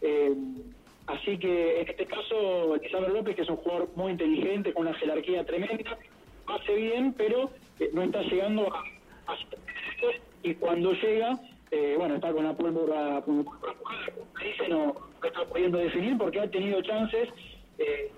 Eh, 0.00 0.34
así 1.06 1.38
que 1.38 1.80
en 1.80 1.88
este 1.88 2.06
caso, 2.06 2.76
Lisandro 2.76 3.12
López, 3.12 3.36
que 3.36 3.42
es 3.42 3.48
un 3.48 3.56
jugador 3.56 3.88
muy 3.94 4.12
inteligente, 4.12 4.72
con 4.72 4.86
una 4.86 4.96
jerarquía 4.96 5.44
tremenda, 5.44 5.96
hace 6.46 6.74
bien, 6.74 7.14
pero 7.16 7.50
eh, 7.78 7.90
no 7.92 8.02
está 8.02 8.22
llegando 8.22 8.74
a 8.74 8.84
y 10.42 10.54
cuando 10.54 10.92
llega, 10.92 11.38
eh, 11.70 11.94
bueno, 11.98 12.16
está 12.16 12.32
con 12.32 12.44
la 12.44 12.54
pólvora, 12.54 13.22
dice, 13.26 14.68
no, 14.68 14.94
no 15.22 15.26
está 15.28 15.44
pudiendo 15.46 15.78
definir 15.78 16.18
porque 16.18 16.40
ha 16.40 16.50
tenido 16.50 16.82
chances. 16.82 17.28
Eh, 17.78 18.10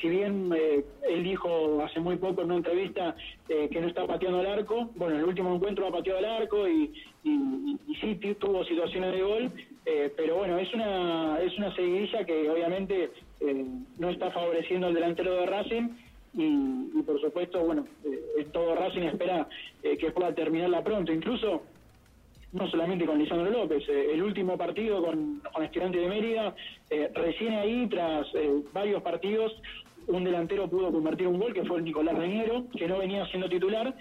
si 0.00 0.08
bien 0.08 0.52
eh, 0.56 0.84
él 1.08 1.22
dijo 1.22 1.82
hace 1.84 2.00
muy 2.00 2.16
poco 2.16 2.40
en 2.40 2.46
una 2.46 2.56
entrevista 2.56 3.14
eh, 3.48 3.68
que 3.70 3.80
no 3.80 3.86
está 3.88 4.06
pateando 4.06 4.40
al 4.40 4.46
arco, 4.46 4.90
bueno, 4.96 5.14
en 5.14 5.20
el 5.20 5.28
último 5.28 5.54
encuentro 5.54 5.86
ha 5.86 5.92
pateado 5.92 6.18
al 6.18 6.24
arco 6.24 6.68
y, 6.68 6.92
y, 7.22 7.78
y 7.86 7.94
sí 8.00 8.14
tuvo 8.40 8.64
situaciones 8.64 9.12
de 9.12 9.22
gol, 9.22 9.52
eh, 9.86 10.12
pero 10.16 10.36
bueno, 10.36 10.58
es 10.58 10.72
una 10.74 11.40
es 11.40 11.56
una 11.56 11.74
seguidilla 11.74 12.24
que 12.24 12.50
obviamente 12.50 13.10
eh, 13.40 13.66
no 13.98 14.10
está 14.10 14.30
favoreciendo 14.30 14.88
al 14.88 14.94
delantero 14.94 15.36
de 15.36 15.46
Racing 15.46 15.88
y, 16.34 16.44
y 16.98 17.02
por 17.02 17.20
supuesto, 17.20 17.60
bueno, 17.60 17.86
eh, 18.04 18.46
todo 18.52 18.74
Racing 18.74 19.02
espera 19.02 19.48
eh, 19.82 19.96
que 19.96 20.10
pueda 20.10 20.34
terminarla 20.34 20.82
pronto, 20.82 21.12
incluso 21.12 21.62
no 22.52 22.68
solamente 22.68 23.06
con 23.06 23.18
Lisandro 23.18 23.50
López, 23.50 23.82
eh, 23.88 24.12
el 24.12 24.22
último 24.22 24.56
partido 24.58 25.02
con, 25.02 25.40
con 25.52 25.64
Estudiante 25.64 25.98
de 25.98 26.08
Mérida, 26.08 26.54
eh, 26.90 27.10
recién 27.14 27.54
ahí, 27.54 27.86
tras 27.88 28.26
varios 28.72 29.02
partidos, 29.02 29.52
un 30.06 30.24
delantero 30.24 30.68
pudo 30.68 30.90
convertir 30.92 31.28
un 31.28 31.38
gol, 31.38 31.54
que 31.54 31.64
fue 31.64 31.78
el 31.78 31.84
Nicolás 31.84 32.16
Reñero, 32.18 32.66
que 32.76 32.88
no 32.88 32.98
venía 32.98 33.24
siendo 33.26 33.48
titular, 33.48 33.94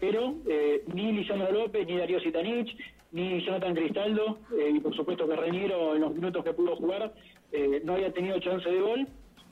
pero 0.00 0.34
eh, 0.48 0.82
ni 0.92 1.12
Lisandro 1.12 1.52
López, 1.52 1.86
ni 1.86 1.96
Darío 1.96 2.18
Sitanich, 2.20 2.76
ni 3.12 3.40
Jonathan 3.44 3.74
Cristaldo, 3.74 4.38
y 4.74 4.80
por 4.80 4.96
supuesto 4.96 5.28
que 5.28 5.36
Reñero 5.36 5.94
en 5.94 6.00
los 6.00 6.14
minutos 6.14 6.42
que 6.42 6.54
pudo 6.54 6.74
jugar 6.76 7.12
eh, 7.52 7.82
no 7.84 7.92
había 7.92 8.12
tenido 8.12 8.38
chance 8.40 8.68
de 8.68 8.80
gol. 8.80 9.06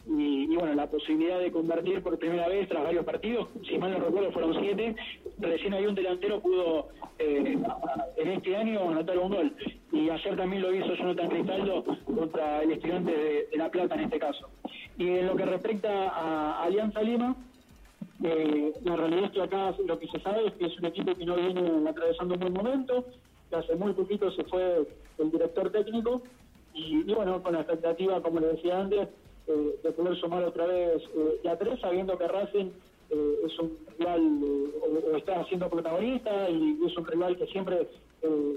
Y, 0.06 0.44
y, 0.44 0.56
bueno, 0.56 0.74
la 0.74 0.88
posibilidad 0.88 1.38
de 1.38 1.52
convertir 1.52 2.02
por 2.02 2.18
primera 2.18 2.48
vez 2.48 2.68
tras 2.68 2.82
varios 2.82 3.04
partidos, 3.04 3.48
si 3.68 3.78
mal 3.78 3.92
no 3.92 3.98
recuerdo 3.98 4.32
fueron 4.32 4.54
siete, 4.58 4.96
recién 5.38 5.74
ahí 5.74 5.86
un 5.86 5.94
delantero 5.94 6.40
pudo 6.40 6.88
eh, 7.18 7.58
en 8.16 8.28
este 8.28 8.56
año 8.56 8.88
anotar 8.88 9.18
un 9.18 9.30
gol. 9.30 9.52
Y 9.92 10.08
ayer 10.08 10.36
también 10.36 10.62
lo 10.62 10.74
hizo 10.74 10.94
Jonathan 10.94 11.28
Cristaldo 11.28 11.84
contra 12.04 12.62
el 12.62 12.72
estudiante 12.72 13.12
de, 13.12 13.56
La 13.58 13.70
Plata 13.70 13.94
en 13.94 14.00
este 14.02 14.18
caso. 14.18 14.48
Y 14.96 15.08
en 15.08 15.26
lo 15.26 15.36
que 15.36 15.44
respecta 15.44 16.08
a 16.08 16.62
Alianza 16.62 17.02
Lima, 17.02 17.36
eh, 18.24 18.72
la 18.82 18.96
realidad 18.96 19.24
es 19.24 19.30
que 19.32 19.42
acá 19.42 19.74
lo 19.86 19.98
que 19.98 20.08
se 20.08 20.20
sabe 20.20 20.46
es 20.46 20.54
que 20.54 20.66
es 20.66 20.78
un 20.78 20.86
equipo 20.86 21.14
que 21.14 21.26
no 21.26 21.36
viene 21.36 21.88
atravesando 21.88 22.34
un 22.34 22.40
buen 22.40 22.52
momento, 22.52 23.04
que 23.50 23.56
hace 23.56 23.74
muy 23.76 23.92
poquito 23.92 24.30
se 24.32 24.44
fue 24.44 24.86
el 25.18 25.30
director 25.30 25.70
técnico 25.70 26.22
y, 26.72 27.02
y 27.06 27.14
bueno, 27.14 27.42
con 27.42 27.52
la 27.52 27.60
expectativa, 27.60 28.22
como 28.22 28.40
le 28.40 28.48
decía 28.48 28.80
antes, 28.80 29.08
eh, 29.50 29.80
de 29.82 29.90
poder 29.92 30.16
sumar 30.20 30.44
otra 30.44 30.64
vez 30.66 31.02
eh, 31.02 31.40
ya 31.42 31.56
tres, 31.56 31.80
sabiendo 31.80 32.16
que 32.16 32.28
Racing 32.28 32.70
eh, 33.10 33.34
es 33.44 33.58
un 33.58 33.76
rival 33.98 34.20
o, 34.44 35.12
o, 35.12 35.16
está 35.16 35.44
siendo 35.46 35.68
protagonista 35.68 36.48
y 36.48 36.78
es 36.86 36.96
un 36.96 37.04
rival 37.04 37.36
que 37.36 37.46
siempre 37.46 37.88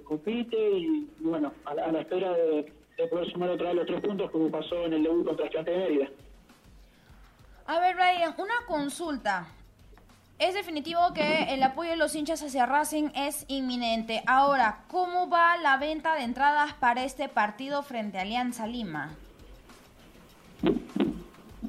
compite 0.04 0.58
y, 0.58 1.10
bueno, 1.22 1.52
a 1.66 1.74
la, 1.74 1.86
a 1.86 2.02
espera 2.02 2.34
de, 2.34 2.72
de, 2.98 3.08
poder 3.08 3.32
sumar 3.32 3.50
otra 3.50 3.70
vez 3.70 3.76
los 3.78 3.88
tres 3.88 4.02
puntos 4.02 4.30
como 4.30 4.52
pasó 4.52 4.86
en 4.86 4.94
el 4.94 5.04
debut 5.04 5.26
contra 5.26 5.46
Estudiante 5.46 5.72
de 5.72 5.78
Mérida. 5.78 6.10
A 7.66 7.80
ver, 7.80 7.96
Brian, 7.96 8.36
una 8.38 8.66
consulta. 8.68 9.48
Es 10.38 10.54
definitivo 10.54 11.00
que 11.16 11.54
el 11.54 11.64
apoyo 11.64 11.92
de 11.92 11.96
los 11.96 12.14
hinchas 12.14 12.44
hacia 12.44 12.66
Racing 12.66 13.10
es 13.16 13.46
inminente. 13.48 14.22
Ahora, 14.28 14.84
¿cómo 14.90 15.30
va 15.30 15.58
la 15.58 15.78
venta 15.78 16.16
de 16.16 16.24
entradas 16.24 16.74
para 16.74 17.04
este 17.04 17.30
partido 17.30 17.82
frente 17.82 18.18
a 18.18 18.22
Alianza 18.22 18.68
Lima? 18.68 19.16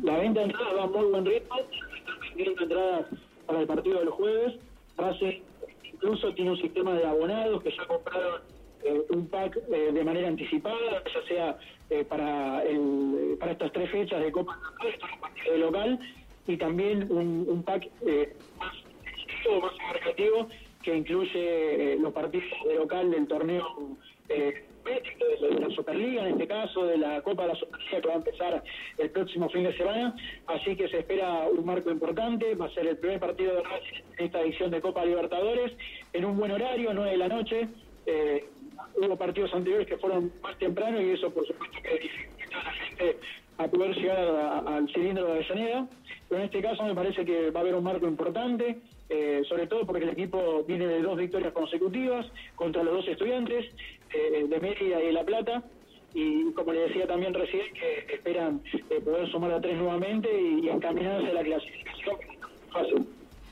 La 0.05 0.19
venta 0.19 0.41
de 0.41 0.47
entradas 0.47 0.77
va 0.77 0.83
a 0.83 0.87
muy 0.87 1.07
buen 1.07 1.25
ritmo. 1.25 1.57
Están 1.57 2.21
vendiendo 2.21 2.63
entradas 2.63 3.07
para 3.47 3.61
el 3.61 3.67
partido 3.67 4.01
del 4.01 4.11
jueves. 4.11 4.55
Racing 4.99 5.41
incluso 5.83 6.35
tiene 6.35 6.51
un 6.51 6.59
sistema 6.59 6.93
de 6.93 7.07
abonados 7.07 7.63
que 7.63 7.71
ya 7.71 7.87
compraron 7.87 8.43
eh, 8.83 9.01
un 9.09 9.27
pack 9.29 9.57
eh, 9.73 9.93
de 9.93 10.05
manera 10.05 10.29
anticipada, 10.29 11.03
ya 11.07 11.27
sea 11.27 11.59
eh, 11.89 12.05
para, 12.05 12.63
el, 12.65 13.39
para 13.41 13.53
estas 13.53 13.73
tres 13.73 13.91
fechas 13.91 14.23
de 14.23 14.31
Copa 14.31 14.59
de 15.51 15.59
local, 15.59 15.99
y 16.47 16.59
también 16.59 17.11
un, 17.11 17.47
un 17.49 17.63
pack 17.63 17.89
más 18.59 18.75
más 19.63 19.73
abarcativo 19.89 20.49
que 20.83 20.97
incluye 20.97 21.97
los 21.99 22.13
partidos 22.13 22.45
de 22.67 22.75
local 22.75 23.11
del 23.11 23.27
torneo 23.27 23.97
de 24.85 25.61
la 25.61 25.71
Superliga, 25.71 26.23
en 26.27 26.33
este 26.33 26.47
caso, 26.47 26.87
de 26.87 26.99
la 26.99 27.23
Copa 27.23 27.43
de 27.43 27.49
la 27.49 27.55
Superliga 27.55 28.01
que 28.01 28.09
va 28.09 28.15
a 28.15 28.17
empezar 28.17 28.65
el 28.99 29.11
próximo 29.11 29.49
fin 29.49 29.65
de 29.65 29.77
semana. 29.77 30.15
Así 30.47 30.77
que 30.77 30.89
se 30.89 30.99
espera 30.99 31.47
un 31.49 31.65
marco 31.65 31.91
importante. 31.91 32.55
Va 32.55 32.67
a 32.67 32.71
ser 32.71 32.87
el 32.87 32.99
primer 32.99 33.21
partido 33.21 33.55
de 33.55 34.25
esta 34.25 34.41
edición 34.41 34.71
de 34.71 34.81
Copa 34.81 35.05
Libertadores, 35.05 35.73
en 36.13 36.25
un 36.25 36.37
buen 36.37 36.53
horario, 36.53 36.93
9 36.93 37.11
de 37.11 37.17
la 37.17 37.29
noche. 37.29 37.69
Eh, 38.07 38.45
hubo 38.97 39.17
partidos 39.17 39.53
anteriores 39.55 39.87
que 39.87 39.97
fueron 39.97 40.33
más 40.43 40.59
temprano 40.59 41.01
y 41.01 41.11
eso, 41.11 41.33
por 41.33 41.47
supuesto, 41.47 41.79
que 41.83 41.99
dificulta 41.99 42.61
a 42.61 42.65
la 42.65 42.73
gente 42.73 43.17
a 43.57 43.69
poder 43.69 43.95
llegar 43.95 44.19
al 44.67 44.89
cilindro 44.93 45.27
de 45.27 45.33
Avellaneda. 45.33 45.89
Pero 46.29 46.41
en 46.41 46.47
este 46.47 46.63
caso 46.63 46.85
me 46.85 46.95
parece 46.95 47.25
que 47.25 47.51
va 47.51 47.61
a 47.61 47.63
haber 47.63 47.75
un 47.75 47.85
marco 47.85 48.07
importante. 48.07 48.79
Eh, 49.11 49.43
sobre 49.47 49.67
todo 49.67 49.85
porque 49.85 50.05
el 50.05 50.11
equipo 50.11 50.65
viene 50.67 50.87
de 50.87 51.03
dos 51.03 51.19
victorias 51.19 51.53
consecutivas 51.53 52.27
contra 52.57 52.83
los 52.83 52.95
dos 52.95 53.09
estudiantes 53.09 53.67
eh, 54.15 54.47
de 54.49 54.61
Mérida 54.61 55.03
y 55.03 55.07
de 55.07 55.13
La 55.13 55.25
Plata 55.25 55.63
y 56.15 56.53
como 56.53 56.73
le 56.73 56.89
decía 56.89 57.07
también 57.07 57.35
recién 57.35 57.73
que 57.75 58.15
esperan 58.15 58.63
eh, 58.73 59.01
poder 59.01 59.29
sumar 59.31 59.53
a 59.53 59.61
tres 59.61 59.77
nuevamente 59.77 60.29
y, 60.31 60.67
y 60.67 60.69
encaminarse 60.69 61.29
a 61.31 61.35
la 61.35 61.43
clasificación 61.43 62.17
fácil. 62.71 63.09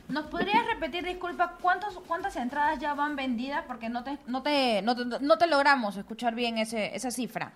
¿Nos 0.09 0.27
podrías 0.27 0.67
repetir, 0.67 1.05
disculpa, 1.05 1.57
cuántos, 1.61 1.99
cuántas 2.07 2.37
entradas 2.37 2.79
ya 2.79 2.95
van 2.95 3.17
vendidas? 3.17 3.65
Porque 3.67 3.89
no 3.89 4.05
te, 4.05 4.19
no 4.27 4.43
te, 4.43 4.83
no 4.83 4.95
te, 4.95 5.05
no 5.21 5.39
te 5.39 5.47
logramos 5.47 5.97
escuchar 5.97 6.35
bien 6.35 6.59
ese, 6.59 6.95
esa 6.95 7.11
cifra. 7.11 7.55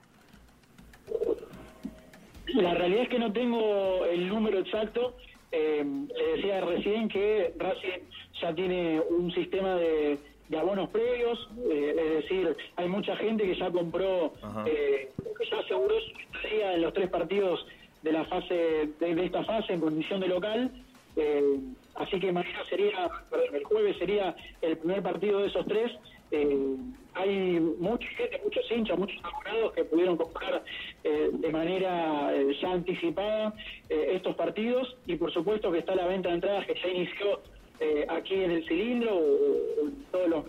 La 2.47 2.75
realidad 2.75 3.03
es 3.03 3.09
que 3.09 3.19
no 3.19 3.33
tengo 3.33 4.05
el 4.07 4.29
número 4.29 4.61
exacto, 4.61 5.17
eh, 5.53 5.85
le 5.85 6.37
decía 6.37 6.61
recién 6.63 7.09
que 7.09 7.53
Racing 7.59 8.01
ya 8.41 8.55
tiene 8.55 9.01
un 9.01 9.31
sistema 9.33 9.75
de, 9.75 10.19
de 10.49 10.59
abonos 10.59 10.91
previos, 10.91 11.49
eh, 11.71 11.95
es 11.99 12.23
decir, 12.23 12.57
hay 12.77 12.89
mucha 12.89 13.17
gente 13.17 13.45
que 13.45 13.55
ya 13.55 13.71
compró, 13.71 14.33
eh, 14.67 15.11
que 15.39 15.51
ya 15.51 15.59
aseguró 15.59 15.95
su 16.01 16.37
estadía 16.37 16.75
en 16.75 16.83
los 16.83 16.93
tres 16.93 17.11
partidos 17.11 17.67
de 18.03 18.13
la 18.13 18.25
fase 18.27 18.89
de, 19.01 19.15
de 19.15 19.25
esta 19.25 19.45
fase 19.45 19.73
en 19.73 19.81
condición 19.81 20.21
de 20.21 20.29
local. 20.29 20.71
Eh, 21.17 21.59
así 21.95 22.21
que 22.21 22.31
mañana 22.31 22.65
sería, 22.69 23.09
perdón, 23.31 23.55
el 23.55 23.65
jueves 23.65 23.97
sería 23.99 24.37
el 24.61 24.77
primer 24.77 25.03
partido 25.03 25.41
de 25.41 25.49
esos 25.49 25.67
tres. 25.67 25.93
Eh, 26.31 26.77
hay 27.15 27.61
mucha 27.79 28.07
gente, 28.09 28.41
muchos 28.45 28.71
hinchas, 28.71 28.99
muchos 28.99 29.19
abonados 29.25 29.73
que 29.73 29.85
pudieron 29.85 30.17
comprar 30.17 30.63
eh, 31.05 31.31
de 31.33 31.51
manera 31.51 32.33
ya 32.61 32.73
anticipada 32.73 33.55
estos 33.89 34.35
partidos 34.35 34.97
y 35.07 35.17
por 35.17 35.33
supuesto 35.33 35.73
que 35.73 35.79
está 35.79 35.95
la 35.95 36.07
venta 36.07 36.29
de 36.29 36.35
entradas 36.35 36.67
que 36.67 36.75
ya 36.75 36.89
inició 36.89 37.41
eh, 37.81 38.07
aquí 38.09 38.35
en 38.35 38.51
el 38.51 38.67
cilindro 38.67 39.17
o, 39.17 39.91
todos 40.11 40.29
los 40.29 40.45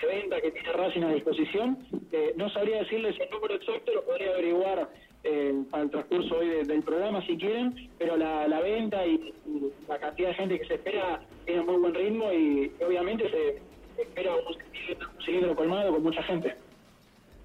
de 0.00 0.06
venta 0.08 0.40
que 0.40 0.50
tiene 0.50 0.72
Racing 0.72 1.02
a 1.02 1.12
disposición. 1.12 1.78
no 2.36 2.50
sabría 2.50 2.78
decirles 2.78 3.14
el 3.20 3.30
número 3.30 3.54
exacto, 3.54 3.92
lo 3.94 4.04
podría 4.04 4.30
averiguar 4.30 4.88
para 5.70 5.82
el 5.84 5.90
transcurso 5.90 6.38
hoy 6.38 6.48
de, 6.48 6.64
del 6.64 6.82
programa 6.82 7.24
si 7.24 7.36
quieren, 7.36 7.88
pero 7.98 8.16
la, 8.16 8.48
la 8.48 8.60
venta 8.60 9.06
y, 9.06 9.32
la 9.88 9.98
cantidad 9.98 10.30
de 10.30 10.34
gente 10.34 10.58
que 10.58 10.66
se 10.66 10.74
espera 10.74 11.22
tiene 11.44 11.62
muy 11.62 11.76
buen 11.76 11.94
ritmo 11.94 12.32
y, 12.32 12.72
y 12.80 12.82
obviamente 12.82 13.30
se 13.30 14.02
espera 14.02 14.34
un 14.34 15.22
cilindro 15.24 15.54
colmado 15.54 15.92
con 15.92 16.02
mucha 16.02 16.22
gente. 16.24 16.56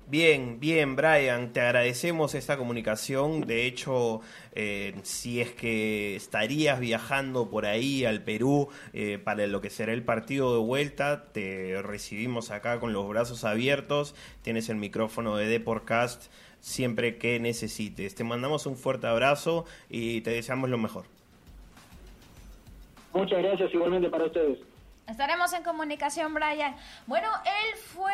Bien, 0.09 0.57
bien, 0.61 0.95
Brian, 0.95 1.51
te 1.51 1.59
agradecemos 1.59 2.33
esta 2.33 2.55
comunicación. 2.55 3.41
De 3.41 3.65
hecho, 3.65 4.21
eh, 4.53 4.95
si 5.03 5.41
es 5.41 5.51
que 5.51 6.15
estarías 6.15 6.79
viajando 6.79 7.49
por 7.49 7.65
ahí 7.65 8.05
al 8.05 8.23
Perú 8.23 8.69
eh, 8.93 9.19
para 9.21 9.45
lo 9.47 9.59
que 9.59 9.69
será 9.69 9.91
el 9.91 10.03
partido 10.03 10.53
de 10.53 10.65
vuelta, 10.65 11.25
te 11.33 11.81
recibimos 11.81 12.51
acá 12.51 12.79
con 12.79 12.93
los 12.93 13.05
brazos 13.09 13.43
abiertos. 13.43 14.15
Tienes 14.43 14.69
el 14.69 14.77
micrófono 14.77 15.35
de 15.35 15.47
Deporcast 15.47 16.31
siempre 16.61 17.17
que 17.17 17.41
necesites. 17.41 18.15
Te 18.15 18.23
mandamos 18.23 18.65
un 18.65 18.77
fuerte 18.77 19.07
abrazo 19.07 19.65
y 19.89 20.21
te 20.21 20.31
deseamos 20.31 20.69
lo 20.69 20.77
mejor. 20.77 21.03
Muchas 23.13 23.43
gracias 23.43 23.73
igualmente 23.73 24.09
para 24.09 24.23
ustedes. 24.23 24.59
Estaremos 25.07 25.53
en 25.53 25.63
comunicación, 25.63 26.33
Brian. 26.33 26.75
Bueno, 27.05 27.29
él 27.45 27.79
fue, 27.79 28.11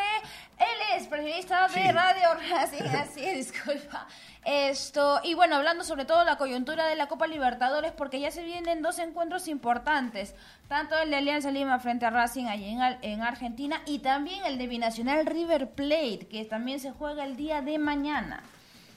él 0.59 0.95
es 0.95 1.07
periodista 1.07 1.67
de 1.67 1.73
sí. 1.73 1.91
Radio 1.91 2.35
Racing, 2.51 2.83
así 2.97 3.21
disculpa. 3.31 4.07
Esto, 4.45 5.19
y 5.23 5.33
bueno, 5.33 5.55
hablando 5.55 5.83
sobre 5.83 6.05
todo 6.05 6.19
de 6.19 6.25
la 6.25 6.37
coyuntura 6.37 6.85
de 6.85 6.95
la 6.95 7.07
Copa 7.07 7.25
Libertadores, 7.25 7.93
porque 7.93 8.19
ya 8.19 8.29
se 8.29 8.43
vienen 8.43 8.83
dos 8.83 8.99
encuentros 8.99 9.47
importantes, 9.47 10.35
tanto 10.67 10.95
el 10.99 11.09
de 11.09 11.15
Alianza 11.15 11.49
Lima 11.49 11.79
frente 11.79 12.05
a 12.05 12.11
Racing 12.11 12.45
allí 12.45 12.69
en, 12.69 12.79
en 13.01 13.21
Argentina 13.21 13.81
y 13.87 13.99
también 13.99 14.45
el 14.45 14.59
de 14.59 14.67
Binacional 14.67 15.25
River 15.25 15.71
Plate, 15.71 16.27
que 16.29 16.45
también 16.45 16.79
se 16.79 16.91
juega 16.91 17.25
el 17.25 17.37
día 17.37 17.61
de 17.61 17.79
mañana. 17.79 18.43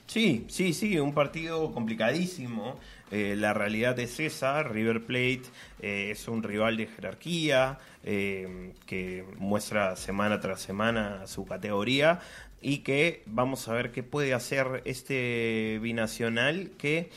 Sí, 0.06 0.44
sí, 0.48 0.72
sí, 0.72 0.98
un 0.98 1.14
partido 1.14 1.72
complicadísimo. 1.72 2.76
Eh, 3.10 3.36
la 3.36 3.54
realidad 3.54 3.98
es 4.00 4.18
esa, 4.18 4.64
River 4.64 5.04
Plate 5.04 5.42
eh, 5.80 6.08
es 6.10 6.26
un 6.26 6.42
rival 6.42 6.76
de 6.76 6.88
jerarquía 6.88 7.78
eh, 8.02 8.72
que 8.84 9.24
muestra 9.38 9.94
semana 9.94 10.40
tras 10.40 10.60
semana 10.60 11.26
su 11.28 11.44
categoría 11.44 12.18
y 12.60 12.78
que 12.78 13.22
vamos 13.26 13.68
a 13.68 13.74
ver 13.74 13.92
qué 13.92 14.02
puede 14.02 14.34
hacer 14.34 14.82
este 14.84 15.78
binacional 15.80 16.72
que 16.78 17.10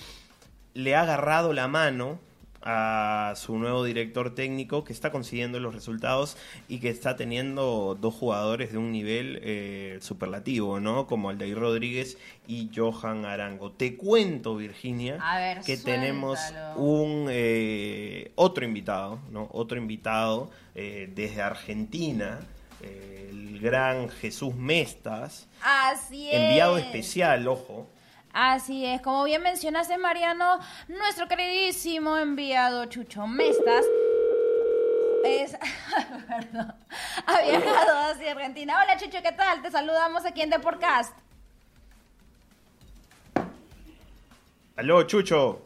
le 0.75 0.95
ha 0.95 1.01
agarrado 1.01 1.53
la 1.53 1.67
mano 1.67 2.19
a 2.61 3.33
su 3.35 3.57
nuevo 3.57 3.83
director 3.83 4.35
técnico 4.35 4.83
que 4.83 4.93
está 4.93 5.11
consiguiendo 5.11 5.59
los 5.59 5.73
resultados 5.73 6.37
y 6.67 6.79
que 6.79 6.89
está 6.89 7.15
teniendo 7.15 7.97
dos 7.99 8.13
jugadores 8.13 8.71
de 8.71 8.77
un 8.77 8.91
nivel 8.91 9.39
eh, 9.41 9.97
superlativo, 10.01 10.79
¿no? 10.79 11.07
Como 11.07 11.29
Aldair 11.29 11.57
Rodríguez 11.57 12.17
y 12.47 12.69
Johan 12.75 13.25
Arango. 13.25 13.71
Te 13.71 13.95
cuento, 13.95 14.55
Virginia, 14.55 15.17
ver, 15.37 15.59
que 15.59 15.77
suéltalo. 15.77 15.95
tenemos 15.95 16.39
un 16.75 17.27
eh, 17.29 18.31
otro 18.35 18.65
invitado, 18.65 19.19
¿no? 19.31 19.47
Otro 19.51 19.77
invitado 19.77 20.49
eh, 20.75 21.11
desde 21.13 21.41
Argentina, 21.41 22.39
eh, 22.81 23.27
el 23.29 23.59
gran 23.59 24.09
Jesús 24.09 24.55
Mestas. 24.55 25.47
Así 25.61 26.29
es. 26.29 26.35
Enviado 26.35 26.77
especial, 26.77 27.47
ojo. 27.47 27.87
Así 28.33 28.85
es, 28.85 29.01
como 29.01 29.23
bien 29.23 29.41
mencionaste 29.41 29.97
Mariano, 29.97 30.59
nuestro 30.87 31.27
queridísimo 31.27 32.17
enviado 32.17 32.85
Chucho 32.85 33.25
Mestas 33.25 33.85
Es, 35.23 35.57
perdón. 36.27 36.73
Ha 37.25 37.41
viajado 37.41 37.97
hacia 38.11 38.31
Argentina. 38.31 38.81
Hola 38.83 38.97
Chucho, 38.97 39.17
¿qué 39.23 39.31
tal? 39.31 39.61
Te 39.61 39.71
saludamos 39.71 40.25
aquí 40.25 40.41
en 40.41 40.51
The 40.51 40.59
Podcast. 40.59 41.17
Aló, 44.75 45.03
Chucho. 45.03 45.63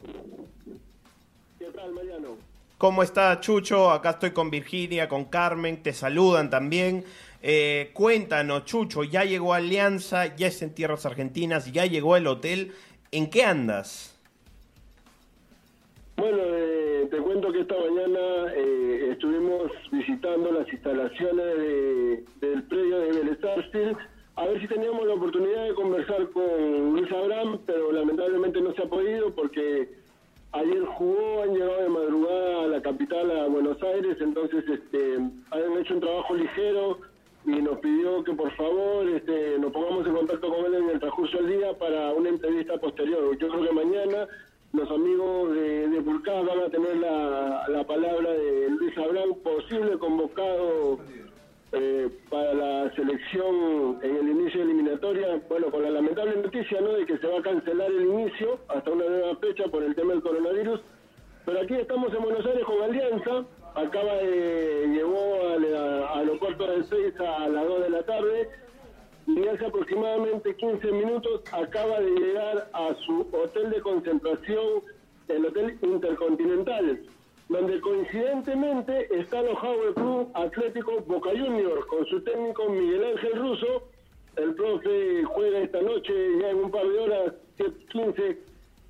¿Qué 1.60 1.66
tal, 1.66 1.92
Mariano? 1.92 2.38
¿Cómo 2.80 3.04
está 3.04 3.40
Chucho? 3.40 3.92
Acá 3.92 4.12
estoy 4.12 4.32
con 4.32 4.50
Virginia, 4.50 5.08
con 5.08 5.26
Carmen, 5.26 5.84
te 5.84 5.94
saludan 5.94 6.50
también. 6.50 7.06
Eh, 7.46 7.92
cuéntanos, 7.94 8.64
Chucho, 8.64 9.04
ya 9.04 9.26
llegó 9.26 9.54
Alianza, 9.54 10.34
ya 10.36 10.48
está 10.48 10.64
en 10.64 10.74
tierras 10.74 11.06
argentinas, 11.06 11.70
ya 11.74 11.86
llegó 11.86 12.16
el 12.16 12.26
hotel. 12.26 12.72
¿En 13.12 13.30
qué 13.30 13.44
andas? 13.44 14.18
Bueno, 16.16 16.38
eh, 16.42 17.08
te 17.12 17.18
cuento 17.18 17.52
que 17.52 17.60
esta 17.62 17.76
mañana 17.78 18.54
eh, 18.56 19.10
estuvimos 19.12 19.72
visitando 19.92 20.52
las 20.54 20.72
instalaciones 20.72 21.46
de- 21.58 22.24
del 22.40 22.64
predio 22.64 23.00
de 23.00 23.12
Belestarfield 23.12 23.98
a 24.36 24.46
ver 24.46 24.62
si 24.62 24.68
teníamos 24.68 25.06
la 25.06 25.14
oportunidad 25.16 25.66
de 25.68 25.74
conversar 25.76 26.30
con 26.30 26.94
Luis 26.94 27.12
Abraham, 27.12 27.60
pero 27.66 27.92
lamentablemente 27.92 28.62
no 28.62 28.74
se 28.74 28.82
ha 28.84 28.86
podido 28.86 29.34
porque 29.36 29.90
ayer 30.54 30.86
jugó, 30.86 31.44
han 31.44 31.54
llegado 31.54 31.82
de 31.84 31.90
madrugada 31.90 32.64
a 32.64 32.68
la 32.68 32.82
capital, 32.82 33.30
a 33.32 33.48
Buenos 33.48 33.82
Aires, 33.84 34.18
entonces 34.22 34.64
este, 34.68 35.16
han 35.16 35.78
hecho 35.80 35.94
un 35.96 36.00
trabajo 36.00 36.34
ligero 36.36 37.00
y 37.46 37.62
nos 37.62 37.80
pidió 37.80 38.24
que 38.24 38.34
por 38.34 38.52
favor 38.56 39.08
este, 39.10 39.58
nos 39.60 39.72
pongamos 39.72 40.08
en 40.08 40.16
contacto 40.16 40.48
con 40.50 40.66
él 40.66 40.76
en 40.76 40.90
el 40.92 41.00
transcurso 41.00 41.38
del 41.38 41.58
día 41.58 41.78
para 41.78 42.14
una 42.14 42.30
entrevista 42.30 42.78
posterior. 42.78 43.38
Yo 43.38 43.50
creo 43.50 43.64
que 43.64 43.72
mañana 43.74 44.28
los 44.72 44.90
amigos 44.90 45.54
de, 45.54 45.88
de 45.88 46.00
van 46.00 46.60
a 46.60 46.70
tener 46.70 46.98
la, 46.98 47.68
la 47.68 47.84
palabra 47.86 48.32
de 48.32 48.70
Luis 48.70 48.98
Abraham, 48.98 49.36
posible 49.44 49.98
convocado 50.00 51.00
eh, 51.74 52.10
para 52.30 52.54
la 52.54 52.96
selección 52.96 54.00
en 54.02 54.16
el 54.16 54.30
inicio 54.30 54.60
de 54.60 54.66
eliminatoria. 54.66 55.42
Bueno, 55.50 55.70
con 55.70 55.84
la 55.84 55.92
lamentable 55.92 56.36
noticia 56.38 56.82
¿no? 56.82 56.94
de 56.94 57.06
que 57.06 57.18
se 57.18 57.28
va 57.28 57.40
a 57.40 57.42
cancelar 57.44 57.92
el 57.92 58.04
inicio 58.04 58.60
hasta 58.68 58.92
una 58.92 59.06
nueva 59.06 59.36
fecha 59.38 59.66
por 59.66 59.84
el 59.84 59.94
tema 59.96 60.14
del 60.14 60.24
coronavirus. 60.24 60.82
Pero 61.46 61.60
aquí 61.62 61.76
estamos 61.76 62.14
en 62.14 62.24
Buenos 62.24 62.46
Aires 62.46 62.64
con 62.64 62.82
Alianza. 62.82 63.46
Acaba 63.76 64.14
de. 64.18 64.88
llegó 64.88 65.48
al 65.50 65.76
a- 65.76 66.20
aeropuerto 66.20 66.68
del 66.68 66.86
6 66.86 67.20
a 67.20 67.48
las 67.50 67.68
2 67.68 67.82
de 67.84 67.90
la 67.90 68.04
tarde 68.04 68.50
y 69.26 69.48
hace 69.48 69.66
aproximadamente 69.66 70.56
15 70.56 70.92
minutos 70.92 71.42
acaba 71.52 72.00
de 72.00 72.12
llegar 72.12 72.70
a 72.74 72.94
su 73.06 73.22
hotel 73.32 73.70
de 73.72 73.82
concentración, 73.82 74.82
el 75.30 75.46
Hotel 75.46 75.78
Intercontinental, 75.82 77.02
donde 77.50 77.80
coincidentemente 77.82 79.08
está 79.18 79.40
alojado 79.40 79.88
el 79.88 79.94
Club 79.96 80.30
Atlético 80.34 81.00
Boca 81.08 81.30
Juniors 81.32 81.86
con 81.86 82.06
su 82.06 82.22
técnico 82.22 82.70
Miguel 82.70 83.04
Ángel 83.16 83.36
Russo. 83.40 83.84
El 84.36 84.54
profe 84.56 85.24
juega 85.24 85.60
esta 85.60 85.82
noche 85.82 86.14
ya 86.42 86.50
en 86.50 86.58
un 86.58 86.72
par 86.72 86.88
de 86.88 87.00
horas, 87.00 87.34
15, 87.92 88.38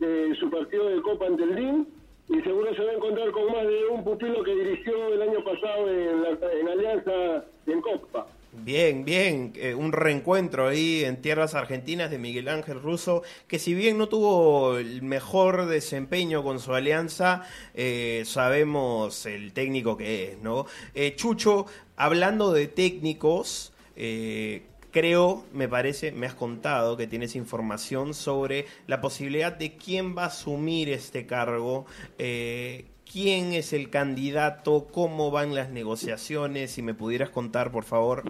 eh, 0.01 0.33
su 0.39 0.49
partido 0.49 0.87
de 0.89 1.01
Copa 1.01 1.27
ante 1.27 1.43
el 1.43 1.55
DIN 1.55 1.87
y 2.29 2.41
seguro 2.41 2.73
se 2.75 2.83
va 2.83 2.91
a 2.91 2.95
encontrar 2.95 3.31
con 3.31 3.45
más 3.51 3.63
de 3.67 3.85
un 3.87 4.03
pupilo 4.03 4.43
que 4.43 4.55
dirigió 4.55 5.13
el 5.13 5.21
año 5.21 5.43
pasado 5.43 5.89
en, 5.89 6.21
la- 6.23 6.29
en 6.59 6.67
Alianza 6.67 7.45
en 7.67 7.81
Copa. 7.81 8.27
Bien, 8.55 9.03
bien, 9.03 9.51
eh, 9.55 9.73
un 9.73 9.91
reencuentro 9.91 10.67
ahí 10.67 11.03
en 11.03 11.19
tierras 11.23 11.55
argentinas 11.55 12.11
de 12.11 12.19
Miguel 12.19 12.47
Ángel 12.49 12.79
Russo, 12.81 13.23
que 13.47 13.57
si 13.57 13.73
bien 13.73 13.97
no 13.97 14.07
tuvo 14.09 14.77
el 14.77 15.01
mejor 15.01 15.65
desempeño 15.65 16.43
con 16.43 16.59
su 16.59 16.71
alianza, 16.75 17.47
eh, 17.73 18.21
sabemos 18.25 19.25
el 19.25 19.53
técnico 19.53 19.97
que 19.97 20.33
es, 20.33 20.37
¿no? 20.37 20.67
Eh, 20.93 21.15
Chucho, 21.15 21.65
hablando 21.97 22.53
de 22.53 22.67
técnicos, 22.67 23.73
eh, 23.95 24.61
creo, 24.93 25.43
me 25.51 25.67
parece, 25.67 26.13
me 26.13 26.27
has 26.27 26.35
contado 26.35 26.95
que 26.95 27.07
tienes 27.07 27.35
información 27.35 28.13
sobre 28.13 28.67
la 28.87 29.01
posibilidad 29.01 29.51
de 29.51 29.75
quién 29.75 30.15
va 30.15 30.23
a 30.23 30.27
asumir 30.27 30.89
este 30.89 31.25
cargo. 31.25 31.85
eh, 32.17 32.85
¿Quién 33.11 33.53
es 33.53 33.73
el 33.73 33.91
candidato? 33.91 34.87
¿Cómo 34.91 35.29
van 35.29 35.53
las 35.53 35.69
negociaciones? 35.69 36.71
Si 36.71 36.81
me 36.81 36.95
pudieras 36.95 37.29
contar, 37.29 37.71
por 37.71 37.83
favor. 37.83 38.23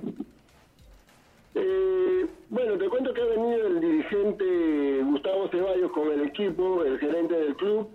Eh, 1.55 2.25
bueno, 2.49 2.77
te 2.77 2.89
cuento 2.89 3.13
que 3.13 3.21
ha 3.21 3.25
venido 3.25 3.67
el 3.67 3.79
dirigente 3.79 5.01
Gustavo 5.03 5.47
Ceballos 5.49 5.91
con 5.91 6.11
el 6.11 6.23
equipo, 6.27 6.83
el 6.83 6.99
gerente 6.99 7.33
del 7.33 7.55
club. 7.55 7.87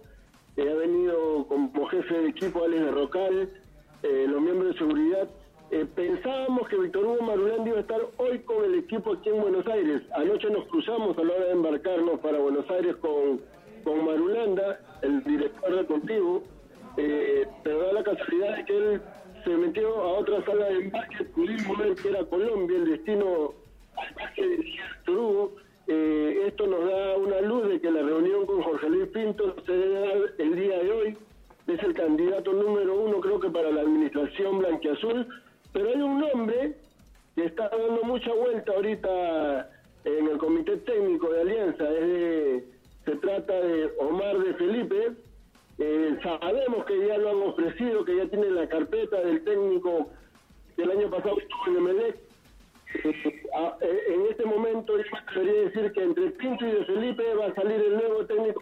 Eh, 0.57 0.71
ha 0.71 0.75
venido 0.75 1.47
como 1.47 1.87
jefe 1.89 2.15
de 2.15 2.29
equipo 2.31 2.65
Alex 2.65 2.83
de 2.83 2.91
Rocal, 2.91 3.51
eh, 4.03 4.27
los 4.27 4.41
miembros 4.41 4.73
de 4.73 4.79
seguridad. 4.79 5.29
Pensábamos 5.99 6.69
que 6.69 6.77
Víctor 6.77 7.07
Hugo 7.07 7.23
Marulanda 7.25 7.71
iba 7.71 7.79
a 7.79 7.81
estar 7.81 8.01
hoy 8.19 8.39
con 8.43 8.65
el 8.65 8.77
equipo 8.77 9.15
aquí 9.15 9.31
en 9.31 9.41
Buenos 9.41 9.67
Aires. 9.67 10.01
Anoche 10.15 10.49
nos 10.49 10.65
cruzamos 10.69 11.19
a 11.19 11.25
la 11.25 11.35
hora 11.35 11.47
de 11.47 11.51
embarcarnos 11.51 12.21
para 12.21 12.39
Buenos 12.39 12.71
Aires 12.71 12.95
con, 12.99 13.41
con 13.83 14.05
Marulanda, 14.05 14.79
el 15.03 15.25
director 15.25 15.75
deportivo. 15.75 16.45
Eh, 16.99 17.49
pero 17.65 17.81
da 17.81 17.95
la 17.95 18.05
casualidad 18.05 18.59
de 18.59 18.65
que 18.65 18.77
él 18.77 19.03
se 19.43 19.51
metió 19.51 19.89
a 19.89 20.19
otra 20.21 20.41
sala 20.45 20.67
de 20.67 20.85
embarque, 20.85 21.25
pudimos 21.25 21.77
ver 21.77 21.97
que 21.97 22.09
era 22.11 22.25
Colombia, 22.27 22.77
el 22.77 22.91
destino 22.91 23.55
al 23.97 24.35
de 24.37 24.57
Víctor 24.57 25.17
Hugo. 25.17 25.57
Eh, 25.89 26.45
esto 26.47 26.69
nos 26.69 26.89
da 26.89 27.17
una 27.17 27.41
luz 27.41 27.69
de 27.71 27.81
que 27.81 27.91
la 27.91 28.03
reunión 28.03 28.47
con 28.47 28.63
Jorge 28.63 28.89
Luis 28.89 29.09
Pinto 29.09 29.53
se 29.67 29.73
debe 29.73 29.99
dar 29.99 30.19
el 30.39 30.55
día 30.55 30.79
de 30.79 30.93
hoy. 30.93 31.19
Es 31.67 31.83
el 31.83 31.93
candidato 31.93 32.53
número 32.53 33.01
uno, 33.01 33.19
creo 33.19 33.41
que 33.41 33.51
para 33.51 33.73
la 33.73 33.81
administración 33.81 34.61
blanquiazul. 34.61 35.27
Pero 35.73 35.89
hay 35.89 36.01
un 36.01 36.21
nombre 36.21 36.75
que 37.35 37.45
está 37.45 37.69
dando 37.69 38.03
mucha 38.05 38.33
vuelta 38.33 38.73
ahorita 38.73 39.71
en 40.05 40.29
el 40.29 40.39
comité 40.39 40.77
técnico 40.79 41.31
de 41.31 41.41
Alianza. 41.41 41.85
Es 41.91 42.01
de- 42.09 42.65
se 43.05 43.17
trata 43.17 43.53
de 43.61 43.91
Omar 43.99 44.39
de 44.39 44.55
Felipe. 44.55 45.13
Eh, 45.79 46.19
sabemos 46.23 46.85
que 46.87 47.07
ya 47.07 47.17
lo 47.19 47.31
han 47.31 47.43
ofrecido, 47.49 48.05
que 48.05 48.17
ya 48.17 48.27
tiene 48.27 48.51
la 48.51 48.69
carpeta 48.69 49.21
del 49.21 49.45
técnico 49.45 50.11
que 50.77 50.83
el 50.83 50.91
año 50.91 51.11
pasado 51.11 51.39
estuvo 51.39 51.67
en 51.69 51.77
Emelec. 51.77 52.17
Eh, 53.05 53.13
eh, 53.83 54.03
en 54.09 54.27
este 54.31 54.45
momento 54.47 54.97
yo 54.97 55.05
me 55.13 55.19
atrevería 55.19 55.61
a 55.61 55.65
decir 55.67 55.93
que 55.93 56.03
entre 56.03 56.31
Pinto 56.31 56.67
y 56.67 56.71
de 56.73 56.85
Felipe 56.87 57.35
va 57.35 57.47
a 57.47 57.55
salir 57.55 57.81
el 57.81 57.93
nuevo 57.97 58.25
técnico. 58.27 58.61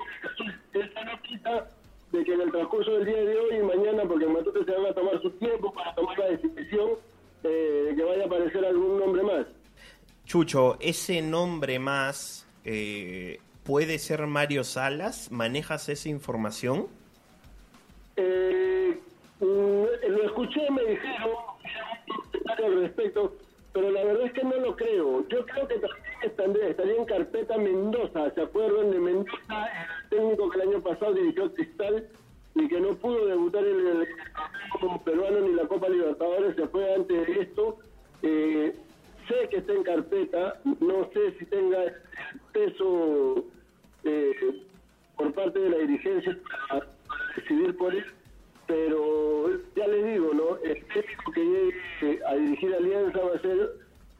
Esa 0.75 1.05
no 1.05 1.23
quita 1.23 1.69
de 2.16 2.24
que 2.24 2.33
en 2.33 2.40
el 2.40 2.50
transcurso 2.50 2.90
del 2.92 3.05
día 3.05 3.22
de 3.22 3.38
hoy 3.38 3.57
y 3.57 3.62
mañana, 3.62 4.02
porque 4.09 4.26
Matute 4.26 4.64
se 4.64 4.70
van 4.72 4.87
a 4.87 4.94
tomar 4.94 5.20
su 5.20 5.31
tiempo 5.33 5.72
para 5.72 5.94
tomar 5.94 6.18
la 6.18 6.26
decisión, 6.26 6.90
eh, 7.44 7.92
que 7.94 8.02
vaya 8.02 8.22
a 8.22 8.26
aparecer 8.26 8.64
algún 8.64 8.98
nombre 8.98 9.22
más. 9.22 9.46
Chucho, 10.24 10.76
ese 10.81 11.22
nombre 11.22 11.79
más 11.79 12.48
eh, 12.64 13.38
puede 13.64 13.98
ser 13.98 14.26
Mario 14.26 14.64
Salas. 14.64 15.31
¿Manejas 15.31 15.88
esa 15.88 16.09
información? 16.09 16.88
Eh, 18.16 18.98
mm, 19.40 19.85
lo 20.09 20.24
escuché, 20.24 20.70
me 20.70 20.85
dijeron 20.85 21.31
al 22.46 22.81
respecto, 22.81 23.37
pero 23.76 23.90
la 23.90 24.04
verdad 24.04 24.24
es 24.24 24.32
que 24.32 24.42
no 24.42 24.56
lo 24.56 24.74
creo. 24.74 25.28
Yo 25.28 25.44
creo 25.44 25.68
que 25.68 25.74
también 26.30 26.68
estaría, 26.68 26.96
en 26.96 27.04
carpeta 27.04 27.58
Mendoza. 27.58 28.30
¿Se 28.30 28.40
acuerdan 28.40 28.90
de 28.90 28.98
Mendoza, 28.98 29.66
el 30.02 30.08
técnico 30.08 30.48
que 30.48 30.60
el 30.62 30.68
año 30.70 30.80
pasado 30.80 31.12
dirigió 31.12 31.52
Cristal 31.52 32.08
y 32.54 32.68
que 32.68 32.80
no 32.80 32.94
pudo 32.94 33.26
debutar 33.26 33.62
en 33.66 33.86
el, 33.86 34.08
como 34.80 35.04
peruano 35.04 35.40
ni 35.40 35.52
la 35.52 35.68
Copa 35.68 35.90
Libertadores? 35.90 36.56
Se 36.56 36.66
fue 36.68 36.94
antes 36.94 37.26
de 37.26 37.42
esto. 37.42 37.76
Eh, 38.22 38.74
sé 39.28 39.48
que 39.50 39.58
está 39.58 39.74
en 39.74 39.82
carpeta, 39.82 40.58
no 40.80 41.10
sé 41.12 41.32
si 41.38 41.44
tenga 41.44 41.78
peso 42.54 43.44
eh, 44.04 44.64
por 45.18 45.34
parte 45.34 45.58
de 45.58 45.68
la 45.68 45.76
dirigencia 45.76 46.34
para 46.70 46.86
decidir 47.36 47.76
por 47.76 47.94
él, 47.94 48.06
pero 48.66 49.48
ya 49.74 49.87
les 49.87 50.05
digo, 50.05 50.33
¿no? 50.35 50.57
El 50.64 50.85
técnico 50.87 51.33
que 51.33 51.44
llegue 51.44 52.24
a 52.26 52.35
dirigir 52.35 52.74
Alianza 52.74 53.18
va 53.20 53.35
a 53.35 53.40
ser 53.40 53.70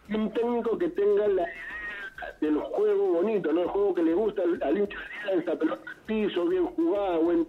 un 0.09 0.33
técnico 0.33 0.79
que 0.79 0.89
tenga 0.89 1.27
la 1.29 1.43
idea 1.43 2.37
del 2.41 2.59
juego 2.59 3.13
bonito, 3.13 3.53
¿no? 3.53 3.63
El 3.63 3.69
juego 3.69 3.95
que 3.95 4.03
le 4.03 4.15
gusta 4.15 4.43
al, 4.43 4.79
hincha 4.79 4.99
de 4.99 5.31
Alianza, 5.31 5.59
pelota 5.59 5.91
al 5.91 5.97
piso, 6.07 6.47
bien 6.47 6.67
jugada, 6.67 7.19
buen 7.19 7.47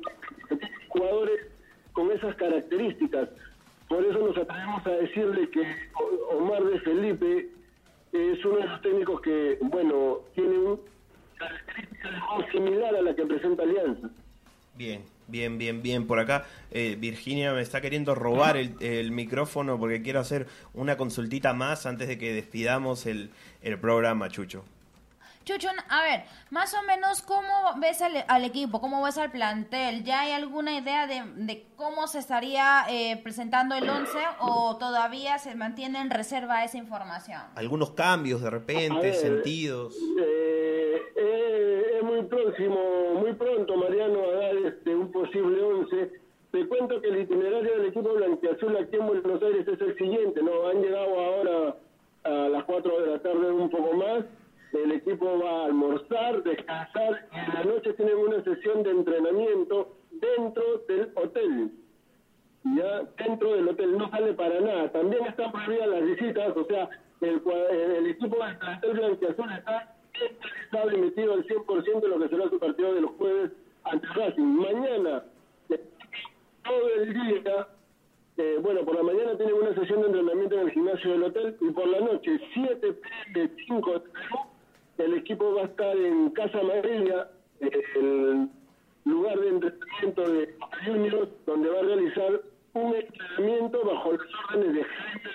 jugadores 0.89 1.47
con 1.93 2.12
esas 2.12 2.36
características. 2.36 3.29
Por 3.88 4.03
eso 4.03 4.19
nos 4.19 4.38
atrevemos 4.38 4.86
a 4.86 4.91
decirle 4.91 5.49
que 5.49 5.63
Omar 6.31 6.63
de 6.63 6.79
Felipe 6.81 7.49
es 8.12 8.45
uno 8.45 8.57
de 8.57 8.67
los 8.67 8.81
técnicos 8.81 9.21
que, 9.21 9.57
bueno, 9.62 10.19
tiene 10.36 10.57
un 10.57 10.79
característica 11.38 12.10
de 12.10 12.51
similar 12.51 12.95
a 12.95 13.01
la 13.01 13.15
que 13.15 13.25
presenta 13.25 13.63
Alianza. 13.63 14.10
Bien, 14.75 15.03
bien, 15.27 15.57
bien, 15.57 15.81
bien. 15.81 16.07
Por 16.07 16.19
acá 16.19 16.45
eh, 16.71 16.95
Virginia 16.99 17.53
me 17.53 17.61
está 17.61 17.81
queriendo 17.81 18.15
robar 18.15 18.57
el, 18.57 18.75
el 18.81 19.11
micrófono 19.11 19.77
porque 19.79 20.01
quiero 20.01 20.19
hacer 20.19 20.47
una 20.73 20.97
consultita 20.97 21.53
más 21.53 21.85
antes 21.85 22.07
de 22.07 22.17
que 22.17 22.33
despidamos 22.33 23.05
el, 23.05 23.31
el 23.61 23.79
programa, 23.79 24.29
Chucho. 24.29 24.63
Chuchun, 25.45 25.71
a 25.87 26.03
ver, 26.03 26.23
más 26.49 26.73
o 26.73 26.83
menos, 26.83 27.21
¿cómo 27.21 27.47
ves 27.79 28.01
al, 28.01 28.25
al 28.27 28.43
equipo? 28.43 28.81
¿Cómo 28.81 29.01
ves 29.01 29.17
al 29.17 29.31
plantel? 29.31 30.03
¿Ya 30.03 30.19
hay 30.19 30.31
alguna 30.33 30.77
idea 30.77 31.07
de, 31.07 31.23
de 31.37 31.65
cómo 31.77 32.05
se 32.07 32.19
estaría 32.19 32.83
eh, 32.89 33.17
presentando 33.23 33.73
el 33.73 33.87
11 33.89 34.11
o 34.39 34.75
todavía 34.75 35.39
se 35.39 35.55
mantiene 35.55 35.99
en 36.01 36.09
reserva 36.09 36.65
esa 36.65 36.77
información? 36.77 37.41
Algunos 37.55 37.91
cambios 37.91 38.41
de 38.41 38.49
repente, 38.49 38.99
ver, 38.99 39.15
sentidos. 39.15 39.95
eh, 40.19 41.01
eh, 41.15 41.83
es 41.97 42.03
muy 42.03 42.23
próximo, 42.23 43.13
muy 43.21 43.31
pronto, 43.33 43.77
Mariano, 43.77 44.19
a 44.29 44.33
dar 44.35 44.55
este, 44.65 44.93
un 44.93 45.09
posible 45.27 45.61
11. 45.61 46.11
Te 46.51 46.67
cuento 46.67 47.01
que 47.01 47.09
el 47.09 47.21
itinerario 47.21 47.77
del 47.77 47.85
equipo 47.87 48.13
blanquiazul 48.13 48.77
aquí 48.77 48.95
en 48.95 49.07
Buenos 49.07 49.43
Aires 49.43 49.67
es 49.67 49.81
el 49.81 49.97
siguiente, 49.97 50.41
¿no? 50.41 50.67
Han 50.67 50.81
llegado 50.81 51.19
ahora 51.19 51.75
a 52.23 52.49
las 52.49 52.63
4 52.63 53.01
de 53.01 53.07
la 53.07 53.19
tarde 53.19 53.51
un 53.51 53.69
poco 53.69 53.93
más. 53.95 54.25
El 54.73 54.91
equipo 54.91 55.39
va 55.39 55.61
a 55.61 55.65
almorzar, 55.65 56.43
descansar 56.43 57.27
y 57.33 57.37
en 57.37 57.53
la 57.53 57.63
noche 57.63 57.93
tienen 57.93 58.17
una 58.17 58.43
sesión 58.43 58.83
de 58.83 58.91
entrenamiento 58.91 59.95
dentro 60.11 60.63
del 60.87 61.11
hotel. 61.15 61.71
Ya 62.75 63.03
dentro 63.17 63.53
del 63.53 63.67
hotel 63.69 63.97
no 63.97 64.09
sale 64.09 64.33
para 64.33 64.59
nada. 64.59 64.91
También 64.91 65.25
están 65.25 65.51
prohibidas 65.51 65.87
las 65.87 66.03
visitas, 66.05 66.55
o 66.55 66.65
sea, 66.65 66.89
el, 67.21 67.41
el 67.97 68.07
equipo 68.07 68.43
del 68.43 68.57
plantel 68.57 68.93
blanquiazul 68.93 69.51
está 69.51 69.95
interesado 70.13 70.97
metido 70.97 71.33
al 71.33 71.45
100% 71.45 72.03
en 72.03 72.09
lo 72.09 72.19
que 72.19 72.29
será 72.29 72.49
su 72.49 72.59
partido 72.59 72.93
de 72.93 73.01
los 73.01 73.11
jueves 73.11 73.51
ante 73.91 74.08
Racing. 74.08 74.43
Mañana, 74.43 75.23
todo 76.63 76.89
el 76.95 77.13
día, 77.13 77.67
eh, 78.38 78.58
bueno, 78.62 78.84
por 78.84 78.95
la 78.95 79.04
mañana 79.04 79.38
tienen 79.38 79.56
una 79.56 79.73
sesión 79.73 80.02
de 80.02 80.08
entrenamiento 80.08 80.56
en 80.56 80.62
el 80.62 80.71
gimnasio 80.71 81.12
del 81.12 81.23
hotel 81.23 81.58
y 81.62 81.71
por 81.71 81.88
la 81.88 82.00
noche, 82.00 82.39
7 82.54 82.93
p.m. 83.34 83.50
5 83.67 83.93
de 83.93 84.02
el 84.97 85.13
equipo 85.13 85.54
va 85.54 85.62
a 85.62 85.65
estar 85.65 85.95
en 85.95 86.32
Casa 86.32 86.60
Amarilla, 86.60 87.30
el 87.60 88.50
lugar 89.06 89.39
de 89.39 89.50
entrenamiento 89.50 90.32
de 90.32 90.56
Juniors, 90.86 91.30
donde 91.45 91.69
va 91.69 91.80
a 91.80 91.84
realizar 91.84 92.41
un 92.73 92.95
entrenamiento 92.95 93.86
bajo 93.86 94.12
las 94.13 94.21
órdenes 94.50 94.73
de 94.73 94.84
Jaime 94.84 95.32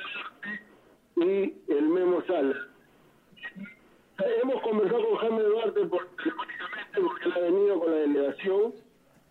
y 1.17 1.73
el 1.73 1.89
Memo 1.89 2.23
Sala. 2.27 2.57
Hemos 4.43 4.63
conversado 4.63 5.09
con 5.09 5.17
Jaime 5.17 5.43
Duarte 5.43 5.87
por, 5.87 6.07
telefónicamente 6.17 6.72
porque 7.01 7.25
él 7.27 7.33
ha 7.35 7.41
venido 7.41 7.81
con 7.81 7.91
la 7.91 7.99
delegación. 7.99 8.75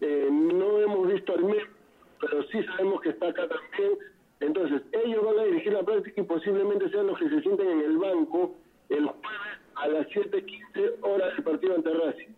Eh, 0.01 0.29
no 0.31 0.79
hemos 0.79 1.07
visto 1.07 1.33
al 1.33 1.43
Memo, 1.43 1.61
pero 2.19 2.43
sí 2.43 2.63
sabemos 2.63 3.01
que 3.01 3.09
está 3.09 3.27
acá 3.27 3.47
también. 3.47 3.97
Entonces, 4.39 4.81
ellos 4.91 5.23
van 5.23 5.39
a 5.39 5.43
dirigir 5.43 5.73
la 5.73 5.83
práctica 5.83 6.21
y 6.21 6.23
posiblemente 6.23 6.89
sean 6.89 7.07
los 7.07 7.19
que 7.19 7.29
se 7.29 7.41
sienten 7.41 7.67
en 7.69 7.81
el 7.81 7.97
banco 7.97 8.55
el 8.89 9.05
jueves 9.05 9.59
a 9.75 9.87
las 9.87 10.07
7.15 10.07 10.95
horas 11.01 11.35
del 11.35 11.43
partido 11.43 11.75
ante 11.75 11.93
Racing. 11.93 12.33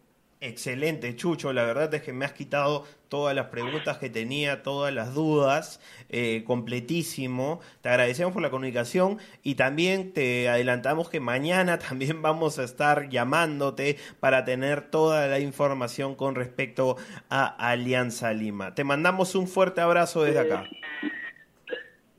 Excelente, 0.46 1.16
Chucho. 1.16 1.54
La 1.54 1.64
verdad 1.64 1.94
es 1.94 2.02
que 2.02 2.12
me 2.12 2.26
has 2.26 2.34
quitado 2.34 2.84
todas 3.08 3.34
las 3.34 3.46
preguntas 3.46 3.98
que 3.98 4.10
tenía, 4.10 4.62
todas 4.62 4.94
las 4.94 5.14
dudas, 5.14 5.80
eh, 6.10 6.44
completísimo. 6.46 7.62
Te 7.82 7.88
agradecemos 7.88 8.34
por 8.34 8.42
la 8.42 8.50
comunicación 8.50 9.20
y 9.42 9.56
también 9.56 10.12
te 10.12 10.50
adelantamos 10.50 11.10
que 11.10 11.22
mañana 11.22 11.80
también 11.90 12.22
vamos 12.22 12.60
a 12.60 12.66
estar 12.66 13.08
llamándote 13.08 13.96
para 14.20 14.44
tener 14.44 14.82
toda 14.82 15.28
la 15.28 15.40
información 15.40 16.14
con 16.14 16.36
respecto 16.36 16.98
a 17.30 17.46
Alianza 17.46 18.34
Lima. 18.34 18.76
Te 18.76 18.84
mandamos 18.84 19.36
un 19.36 19.48
fuerte 19.48 19.80
abrazo 19.80 20.24
desde 20.24 20.40
acá. 20.40 20.66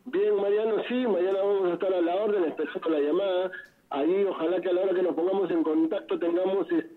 Bien, 0.06 0.34
Mariano, 0.34 0.82
sí, 0.88 1.06
mañana 1.06 1.40
vamos 1.40 1.70
a 1.70 1.74
estar 1.74 1.92
a 1.92 2.00
la 2.00 2.14
orden, 2.14 2.44
esperando 2.44 2.88
la 2.88 3.00
llamada. 3.00 3.50
Ahí, 3.90 4.24
ojalá 4.24 4.60
que 4.60 4.68
a 4.68 4.72
la 4.72 4.82
hora 4.82 4.94
que 4.94 5.02
nos 5.02 5.14
pongamos 5.14 5.50
en 5.50 5.62
contacto 5.62 6.18
tengamos 6.18 6.70
este, 6.70 6.90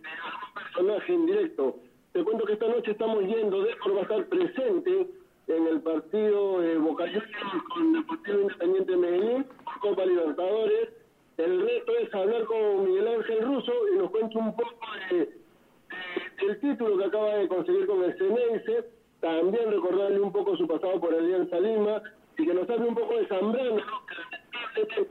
personaje 0.56 1.14
en 1.14 1.26
directo. 1.26 1.76
Te 2.14 2.24
cuento 2.24 2.46
que 2.46 2.54
esta 2.54 2.68
noche 2.68 2.92
estamos 2.92 3.24
yendo, 3.24 3.62
Débora 3.64 3.94
va 3.94 4.00
a 4.00 4.04
estar 4.04 4.26
presente 4.26 5.08
en 5.48 5.68
el 5.68 5.82
partido 5.82 6.60
de 6.62 6.78
Boca 6.78 7.06
Juniors 7.06 7.64
con 7.74 7.94
Deportivo 7.94 8.40
Independiente 8.42 8.92
de 8.92 8.98
Medellín, 8.98 9.46
Copa 9.82 10.06
Libertadores. 10.06 10.90
El 11.38 11.62
reto 11.62 11.92
es 11.98 12.14
hablar 12.16 12.44
con 12.46 12.86
Miguel 12.86 13.08
Ángel 13.08 13.42
Russo 13.46 13.72
y 13.94 13.98
nos 14.00 14.10
cuenta 14.10 14.40
un 14.40 14.56
poco 14.56 14.76
de, 15.12 15.18
de- 15.18 15.38
del 16.48 16.60
título 16.60 16.98
que 16.98 17.06
acaba 17.06 17.36
de 17.36 17.48
conseguir 17.48 17.86
con 17.86 18.04
el 18.04 18.18
Ceneice, 18.18 18.86
también 19.20 19.72
recordarle 19.72 20.20
un 20.20 20.32
poco 20.32 20.58
su 20.58 20.68
pasado 20.68 21.00
por 21.00 21.14
Alianza 21.14 21.60
Lima 21.60 22.02
y 22.38 22.46
que 22.46 22.54
nos 22.54 22.68
hable 22.70 22.88
un 22.88 22.96
poco 22.96 23.18
de 23.18 23.28
Zambrano, 23.28 23.76
¿no? 23.78 23.84
que 24.76 25.08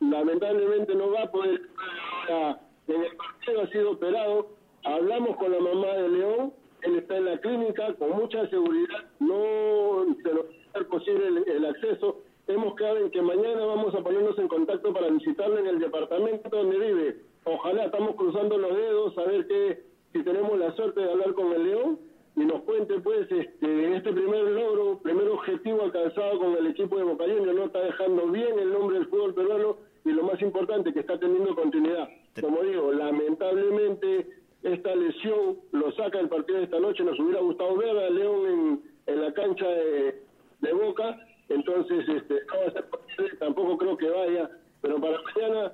lamentablemente, 0.00 0.94
no 0.94 1.10
va 1.12 1.22
a 1.22 1.30
poder 1.30 1.54
estar 1.54 2.30
ahora 2.30 2.60
en 2.88 3.02
el 3.02 3.16
partido, 3.16 3.62
ha 3.62 3.66
sido 3.68 3.90
operado. 3.92 4.48
Hablamos 4.84 5.36
con 5.36 5.50
la 5.50 5.58
mamá 5.58 5.88
de 5.88 6.08
León, 6.08 6.52
él 6.82 6.96
está 6.96 7.16
en 7.16 7.24
la 7.24 7.38
clínica, 7.38 7.94
con 7.94 8.10
mucha 8.10 8.48
seguridad, 8.48 9.04
no 9.18 10.06
se 10.22 10.34
nos 10.34 10.44
va 10.44 10.80
a 10.80 10.84
posible 10.84 11.42
el, 11.46 11.64
acceso. 11.64 12.22
Hemos 12.46 12.76
quedado 12.76 12.98
en 12.98 13.10
que 13.10 13.22
mañana 13.22 13.64
vamos 13.64 13.94
a 13.94 14.02
ponernos 14.02 14.38
en 14.38 14.46
contacto 14.46 14.92
para 14.92 15.08
visitarlo 15.08 15.58
en 15.58 15.66
el 15.66 15.78
departamento 15.80 16.48
donde 16.48 16.78
vive. 16.78 17.16
Ojalá 17.44 17.86
estamos 17.86 18.14
cruzando 18.14 18.56
los 18.56 18.76
dedos 18.76 19.18
a 19.18 19.24
ver 19.24 19.46
que, 19.48 19.82
si 20.12 20.22
tenemos 20.22 20.56
la 20.58 20.72
suerte 20.76 21.00
de 21.00 21.10
hablar 21.10 21.34
con 21.34 21.52
el 21.52 21.64
León 21.64 21.98
y 22.36 22.44
nos 22.44 22.62
cuente 22.62 23.00
pues 23.00 23.30
este 23.32 23.96
este 23.96 24.12
primer 24.12 24.44
logro, 24.44 24.98
primer 24.98 25.26
objetivo 25.28 25.82
alcanzado 25.82 26.38
con 26.38 26.54
el 26.56 26.66
equipo 26.66 26.98
de 26.98 27.04
Boca 27.04 27.24
Juniors, 27.24 27.56
no 27.56 27.64
está 27.64 27.80
dejando 27.80 28.26
bien 28.26 28.58
el 28.58 28.72
nombre 28.72 28.98
del 28.98 29.08
fútbol 29.08 29.34
peruano 29.34 29.78
y 30.04 30.10
lo 30.10 30.22
más 30.22 30.40
importante 30.42 30.92
que 30.92 31.00
está 31.00 31.18
teniendo 31.18 31.54
continuidad. 31.54 32.08
Como 32.40 32.62
digo, 32.62 32.92
lamentablemente 32.92 34.28
esta 34.62 34.94
lesión 34.94 35.56
lo 35.72 35.90
saca 35.92 36.18
del 36.18 36.28
partido 36.28 36.58
de 36.58 36.64
esta 36.64 36.78
noche, 36.78 37.04
nos 37.04 37.18
hubiera 37.18 37.40
gustado 37.40 37.74
ver 37.76 37.96
a 37.96 38.10
León 38.10 38.46
en, 38.46 39.14
en 39.14 39.20
la 39.22 39.32
cancha 39.32 39.66
de, 39.66 40.22
de 40.60 40.72
Boca, 40.74 41.18
entonces 41.48 42.06
este 42.06 42.34
no 42.34 42.60
va 42.60 42.66
a 42.66 42.72
ser 42.72 42.84
posible, 42.84 43.36
tampoco 43.38 43.78
creo 43.78 43.96
que 43.96 44.10
vaya, 44.10 44.50
pero 44.82 45.00
para 45.00 45.18
mañana 45.22 45.72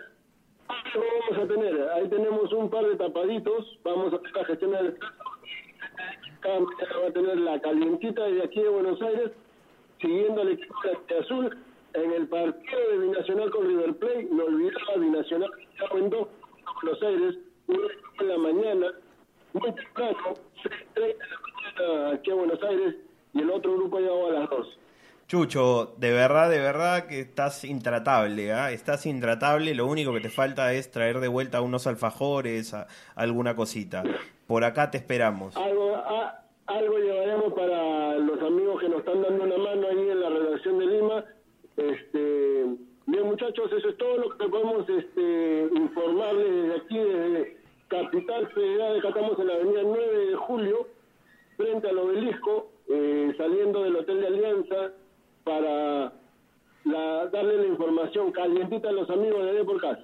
algo 0.68 1.06
vamos 1.28 1.44
a 1.44 1.48
tener, 1.48 1.88
ahí 1.90 2.08
tenemos 2.08 2.52
un 2.52 2.70
par 2.70 2.86
de 2.86 2.96
tapaditos, 2.96 3.78
vamos 3.82 4.12
a 4.12 4.16
hacer 4.16 4.32
la 4.32 4.44
gestión 4.44 4.70
del 4.72 4.96
cada 6.42 6.60
mañana 6.60 6.98
va 7.00 7.08
a 7.08 7.12
tener 7.12 7.38
la 7.38 7.60
calientita 7.60 8.24
de 8.24 8.42
aquí 8.42 8.60
de 8.60 8.68
Buenos 8.68 9.00
Aires, 9.00 9.30
siguiendo 10.00 10.42
al 10.42 10.48
equipo 10.48 10.74
de 11.08 11.18
Azul 11.18 11.56
en 11.94 12.12
el 12.12 12.26
partido 12.28 12.78
de 12.90 12.98
Binacional 12.98 13.50
con 13.50 13.66
River 13.66 13.94
Plate, 13.94 14.28
no 14.30 14.44
olvidaba 14.44 14.96
Binacional 14.98 15.50
estaba 15.72 15.98
en 15.98 16.10
dos 16.10 16.28
Buenos 16.82 17.02
Aires, 17.02 17.38
uno 17.68 17.88
en 18.20 18.28
la 18.28 18.38
mañana, 18.38 18.86
muy 19.52 19.72
temprano, 19.72 20.34
6.30 20.64 20.94
de 20.94 21.14
la 21.16 21.86
mañana 21.86 22.10
aquí 22.14 22.30
a 22.30 22.34
Buenos 22.34 22.62
Aires, 22.62 22.96
y 23.34 23.40
el 23.40 23.50
otro 23.50 23.74
grupo 23.74 24.00
llegó 24.00 24.26
a 24.28 24.32
las 24.32 24.50
2. 24.50 24.78
Chucho, 25.36 25.94
de 25.96 26.12
verdad, 26.12 26.50
de 26.50 26.58
verdad 26.58 27.06
que 27.06 27.20
estás 27.20 27.64
intratable, 27.64 28.52
¿ah? 28.52 28.70
Estás 28.70 29.06
intratable, 29.06 29.74
lo 29.74 29.86
único 29.86 30.12
que 30.12 30.20
te 30.20 30.28
falta 30.28 30.74
es 30.74 30.90
traer 30.90 31.20
de 31.20 31.28
vuelta 31.28 31.62
unos 31.62 31.86
alfajores, 31.86 32.74
a- 32.74 32.86
alguna 33.14 33.56
cosita. 33.56 34.02
Por 34.46 34.62
acá 34.62 34.90
te 34.90 34.98
esperamos. 34.98 35.56
Algo, 35.56 35.96
a- 35.96 36.44
algo 36.66 36.98
llevaremos 36.98 37.54
para 37.54 38.18
los 38.18 38.42
amigos 38.42 38.78
que 38.82 38.90
nos 38.90 38.98
están 38.98 39.22
dando 39.22 39.44
una 39.44 39.56
mano 39.56 39.86
ahí 39.88 40.10
en 40.10 40.20
la 40.20 40.28
redacción 40.28 40.78
de 40.78 40.84
Lima. 40.86 41.24
Este, 41.78 42.66
bien, 43.06 43.24
muchachos, 43.24 43.72
eso 43.72 43.88
es 43.88 43.96
todo 43.96 44.18
lo 44.18 44.36
que 44.36 44.48
podemos 44.50 44.86
este, 44.86 45.66
informarles 45.74 46.46
desde 46.50 46.76
aquí, 46.76 46.98
desde 46.98 47.56
Capital 47.88 48.48
Federal. 48.48 48.98
Acá 48.98 49.08
estamos 49.08 49.38
en 49.38 49.46
la 49.46 49.54
avenida 49.54 49.80
9 49.82 50.26
de 50.26 50.36
julio, 50.36 50.88
frente 51.56 51.88
al 51.88 51.96
obelisco, 51.96 52.70
eh, 52.90 53.32
saliendo 53.38 53.82
del 53.84 53.96
Hotel 53.96 54.20
de 54.20 54.26
Alianza 54.26 54.92
para 55.44 56.12
la- 56.84 57.26
darle 57.26 57.58
la 57.58 57.66
información 57.66 58.32
calientita 58.32 58.88
a 58.88 58.92
los 58.92 59.08
amigos 59.10 59.44
de 59.44 59.52
Deporcast. 59.54 60.00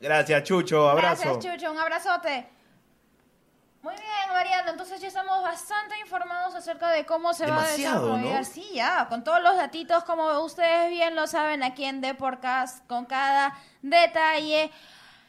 Gracias, 0.00 0.42
Chucho, 0.44 0.88
abrazo. 0.88 1.22
Gracias, 1.34 1.54
Chucho. 1.54 1.70
Un 1.72 1.78
abrazote. 1.78 2.48
Muy 3.82 3.94
bien, 3.94 4.28
Mariano. 4.34 4.70
Entonces 4.70 5.00
ya 5.00 5.08
estamos 5.08 5.42
bastante 5.42 5.98
informados 6.00 6.54
acerca 6.54 6.90
de 6.90 7.06
cómo 7.06 7.32
se 7.32 7.46
Demasiado, 7.46 8.08
va 8.08 8.14
a 8.14 8.16
desarrollar. 8.18 8.38
¿no? 8.40 8.44
Sí, 8.44 8.68
ya, 8.74 9.06
con 9.08 9.24
todos 9.24 9.42
los 9.42 9.56
datitos, 9.56 10.04
como 10.04 10.40
ustedes 10.40 10.90
bien 10.90 11.14
lo 11.14 11.26
saben 11.26 11.62
aquí 11.62 11.84
en 11.84 12.00
Deporcast, 12.02 12.86
con 12.86 13.06
cada 13.06 13.56
detalle 13.82 14.70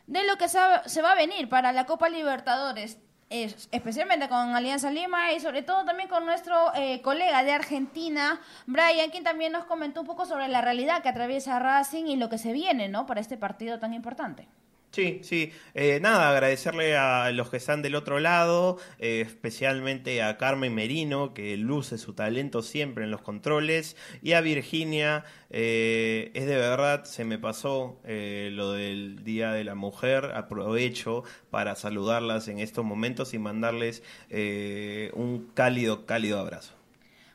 de 0.08 0.24
lo 0.26 0.36
que 0.38 0.50
se 0.50 1.02
va 1.02 1.12
a 1.12 1.16
venir 1.16 1.48
para 1.48 1.72
la 1.72 1.86
Copa 1.86 2.10
Libertadores. 2.10 2.98
Es- 3.32 3.68
especialmente 3.72 4.30
con 4.30 4.54
Alianza 4.56 4.92
Lima 4.92 5.32
y 5.34 5.40
sobre 5.40 5.64
todo 5.64 5.84
también 5.86 6.10
con 6.10 6.26
nuestro 6.26 6.74
eh, 6.76 7.02
colega 7.02 7.44
de 7.44 7.54
Argentina, 7.54 8.40
Brian, 8.68 9.10
quien 9.10 9.24
también 9.24 9.52
nos 9.54 9.66
comentó 9.66 10.02
un 10.02 10.08
poco 10.08 10.26
sobre 10.26 10.48
la 10.50 10.62
realidad 10.62 11.02
que 11.02 11.10
atraviesa 11.10 11.58
Racing 11.58 12.06
y 12.06 12.18
lo 12.18 12.30
que 12.30 12.38
se 12.38 12.52
viene, 12.54 12.90
¿no? 12.90 13.06
Para 13.08 13.22
este 13.22 13.38
partido 13.38 13.80
tan 13.80 13.94
importante. 13.94 14.48
Sí, 14.94 15.22
sí. 15.24 15.54
Eh, 15.74 16.00
nada, 16.02 16.30
agradecerle 16.32 16.98
a 16.98 17.32
los 17.32 17.50
que 17.50 17.56
están 17.56 17.82
del 17.82 17.96
otro 17.96 18.20
lado, 18.20 18.78
eh, 19.00 19.22
especialmente 19.26 20.22
a 20.22 20.38
Carmen 20.38 20.76
Merino, 20.76 21.34
que 21.34 21.56
luce 21.56 21.98
su 21.98 22.14
talento 22.14 22.62
siempre 22.62 23.06
en 23.06 23.12
los 23.12 23.22
controles, 23.22 23.96
y 24.22 24.34
a 24.34 24.42
Virginia. 24.42 25.24
eh, 25.50 26.32
es 26.34 26.46
de 26.46 26.58
verdad, 26.58 27.06
se 27.06 27.24
me 27.24 27.38
pasó 27.40 28.02
eh, 28.04 28.50
lo 28.52 28.74
del 28.74 29.24
Día 29.24 29.52
de 29.54 29.64
la 29.64 29.76
Mujer. 29.76 30.32
Aprovecho 30.36 31.24
para 31.50 31.76
saludarlas 31.76 32.50
en 32.50 32.60
estos 32.60 32.84
momentos 32.84 33.34
y 33.34 33.40
mandarles 33.40 34.04
eh, 34.30 35.12
un 35.14 35.52
cálido, 35.54 36.06
cálido 36.06 36.38
abrazo. 36.40 36.81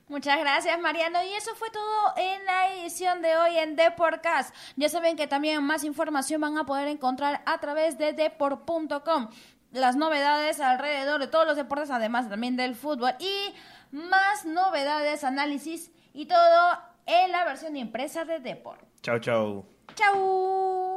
Muchas 0.08 0.38
gracias, 0.38 0.78
Mariano. 0.80 1.22
Y 1.24 1.34
eso 1.34 1.54
fue 1.56 1.68
todo 1.70 2.14
en 2.16 2.44
la 2.44 2.72
edición 2.74 3.22
de 3.22 3.36
hoy 3.36 3.58
en 3.58 3.74
Deportcast. 3.74 4.54
Ya 4.76 4.88
saben 4.88 5.16
que 5.16 5.26
también 5.26 5.64
más 5.64 5.82
información 5.82 6.40
van 6.40 6.56
a 6.58 6.64
poder 6.64 6.86
encontrar 6.86 7.42
a 7.44 7.58
través 7.58 7.98
de 7.98 8.12
deport.com. 8.12 9.28
Las 9.72 9.96
novedades 9.96 10.60
alrededor 10.60 11.20
de 11.20 11.26
todos 11.26 11.46
los 11.46 11.56
deportes, 11.56 11.90
además 11.90 12.28
también 12.28 12.56
del 12.56 12.76
fútbol. 12.76 13.14
Y 13.18 13.54
más 13.90 14.44
novedades, 14.44 15.24
análisis 15.24 15.90
y 16.12 16.26
todo 16.26 16.78
en 17.06 17.32
la 17.32 17.44
versión 17.44 17.76
impresa 17.76 18.24
de 18.24 18.38
Deport. 18.38 18.80
Chau, 19.02 19.18
chau. 19.18 19.66
¡Chau! 19.94 20.95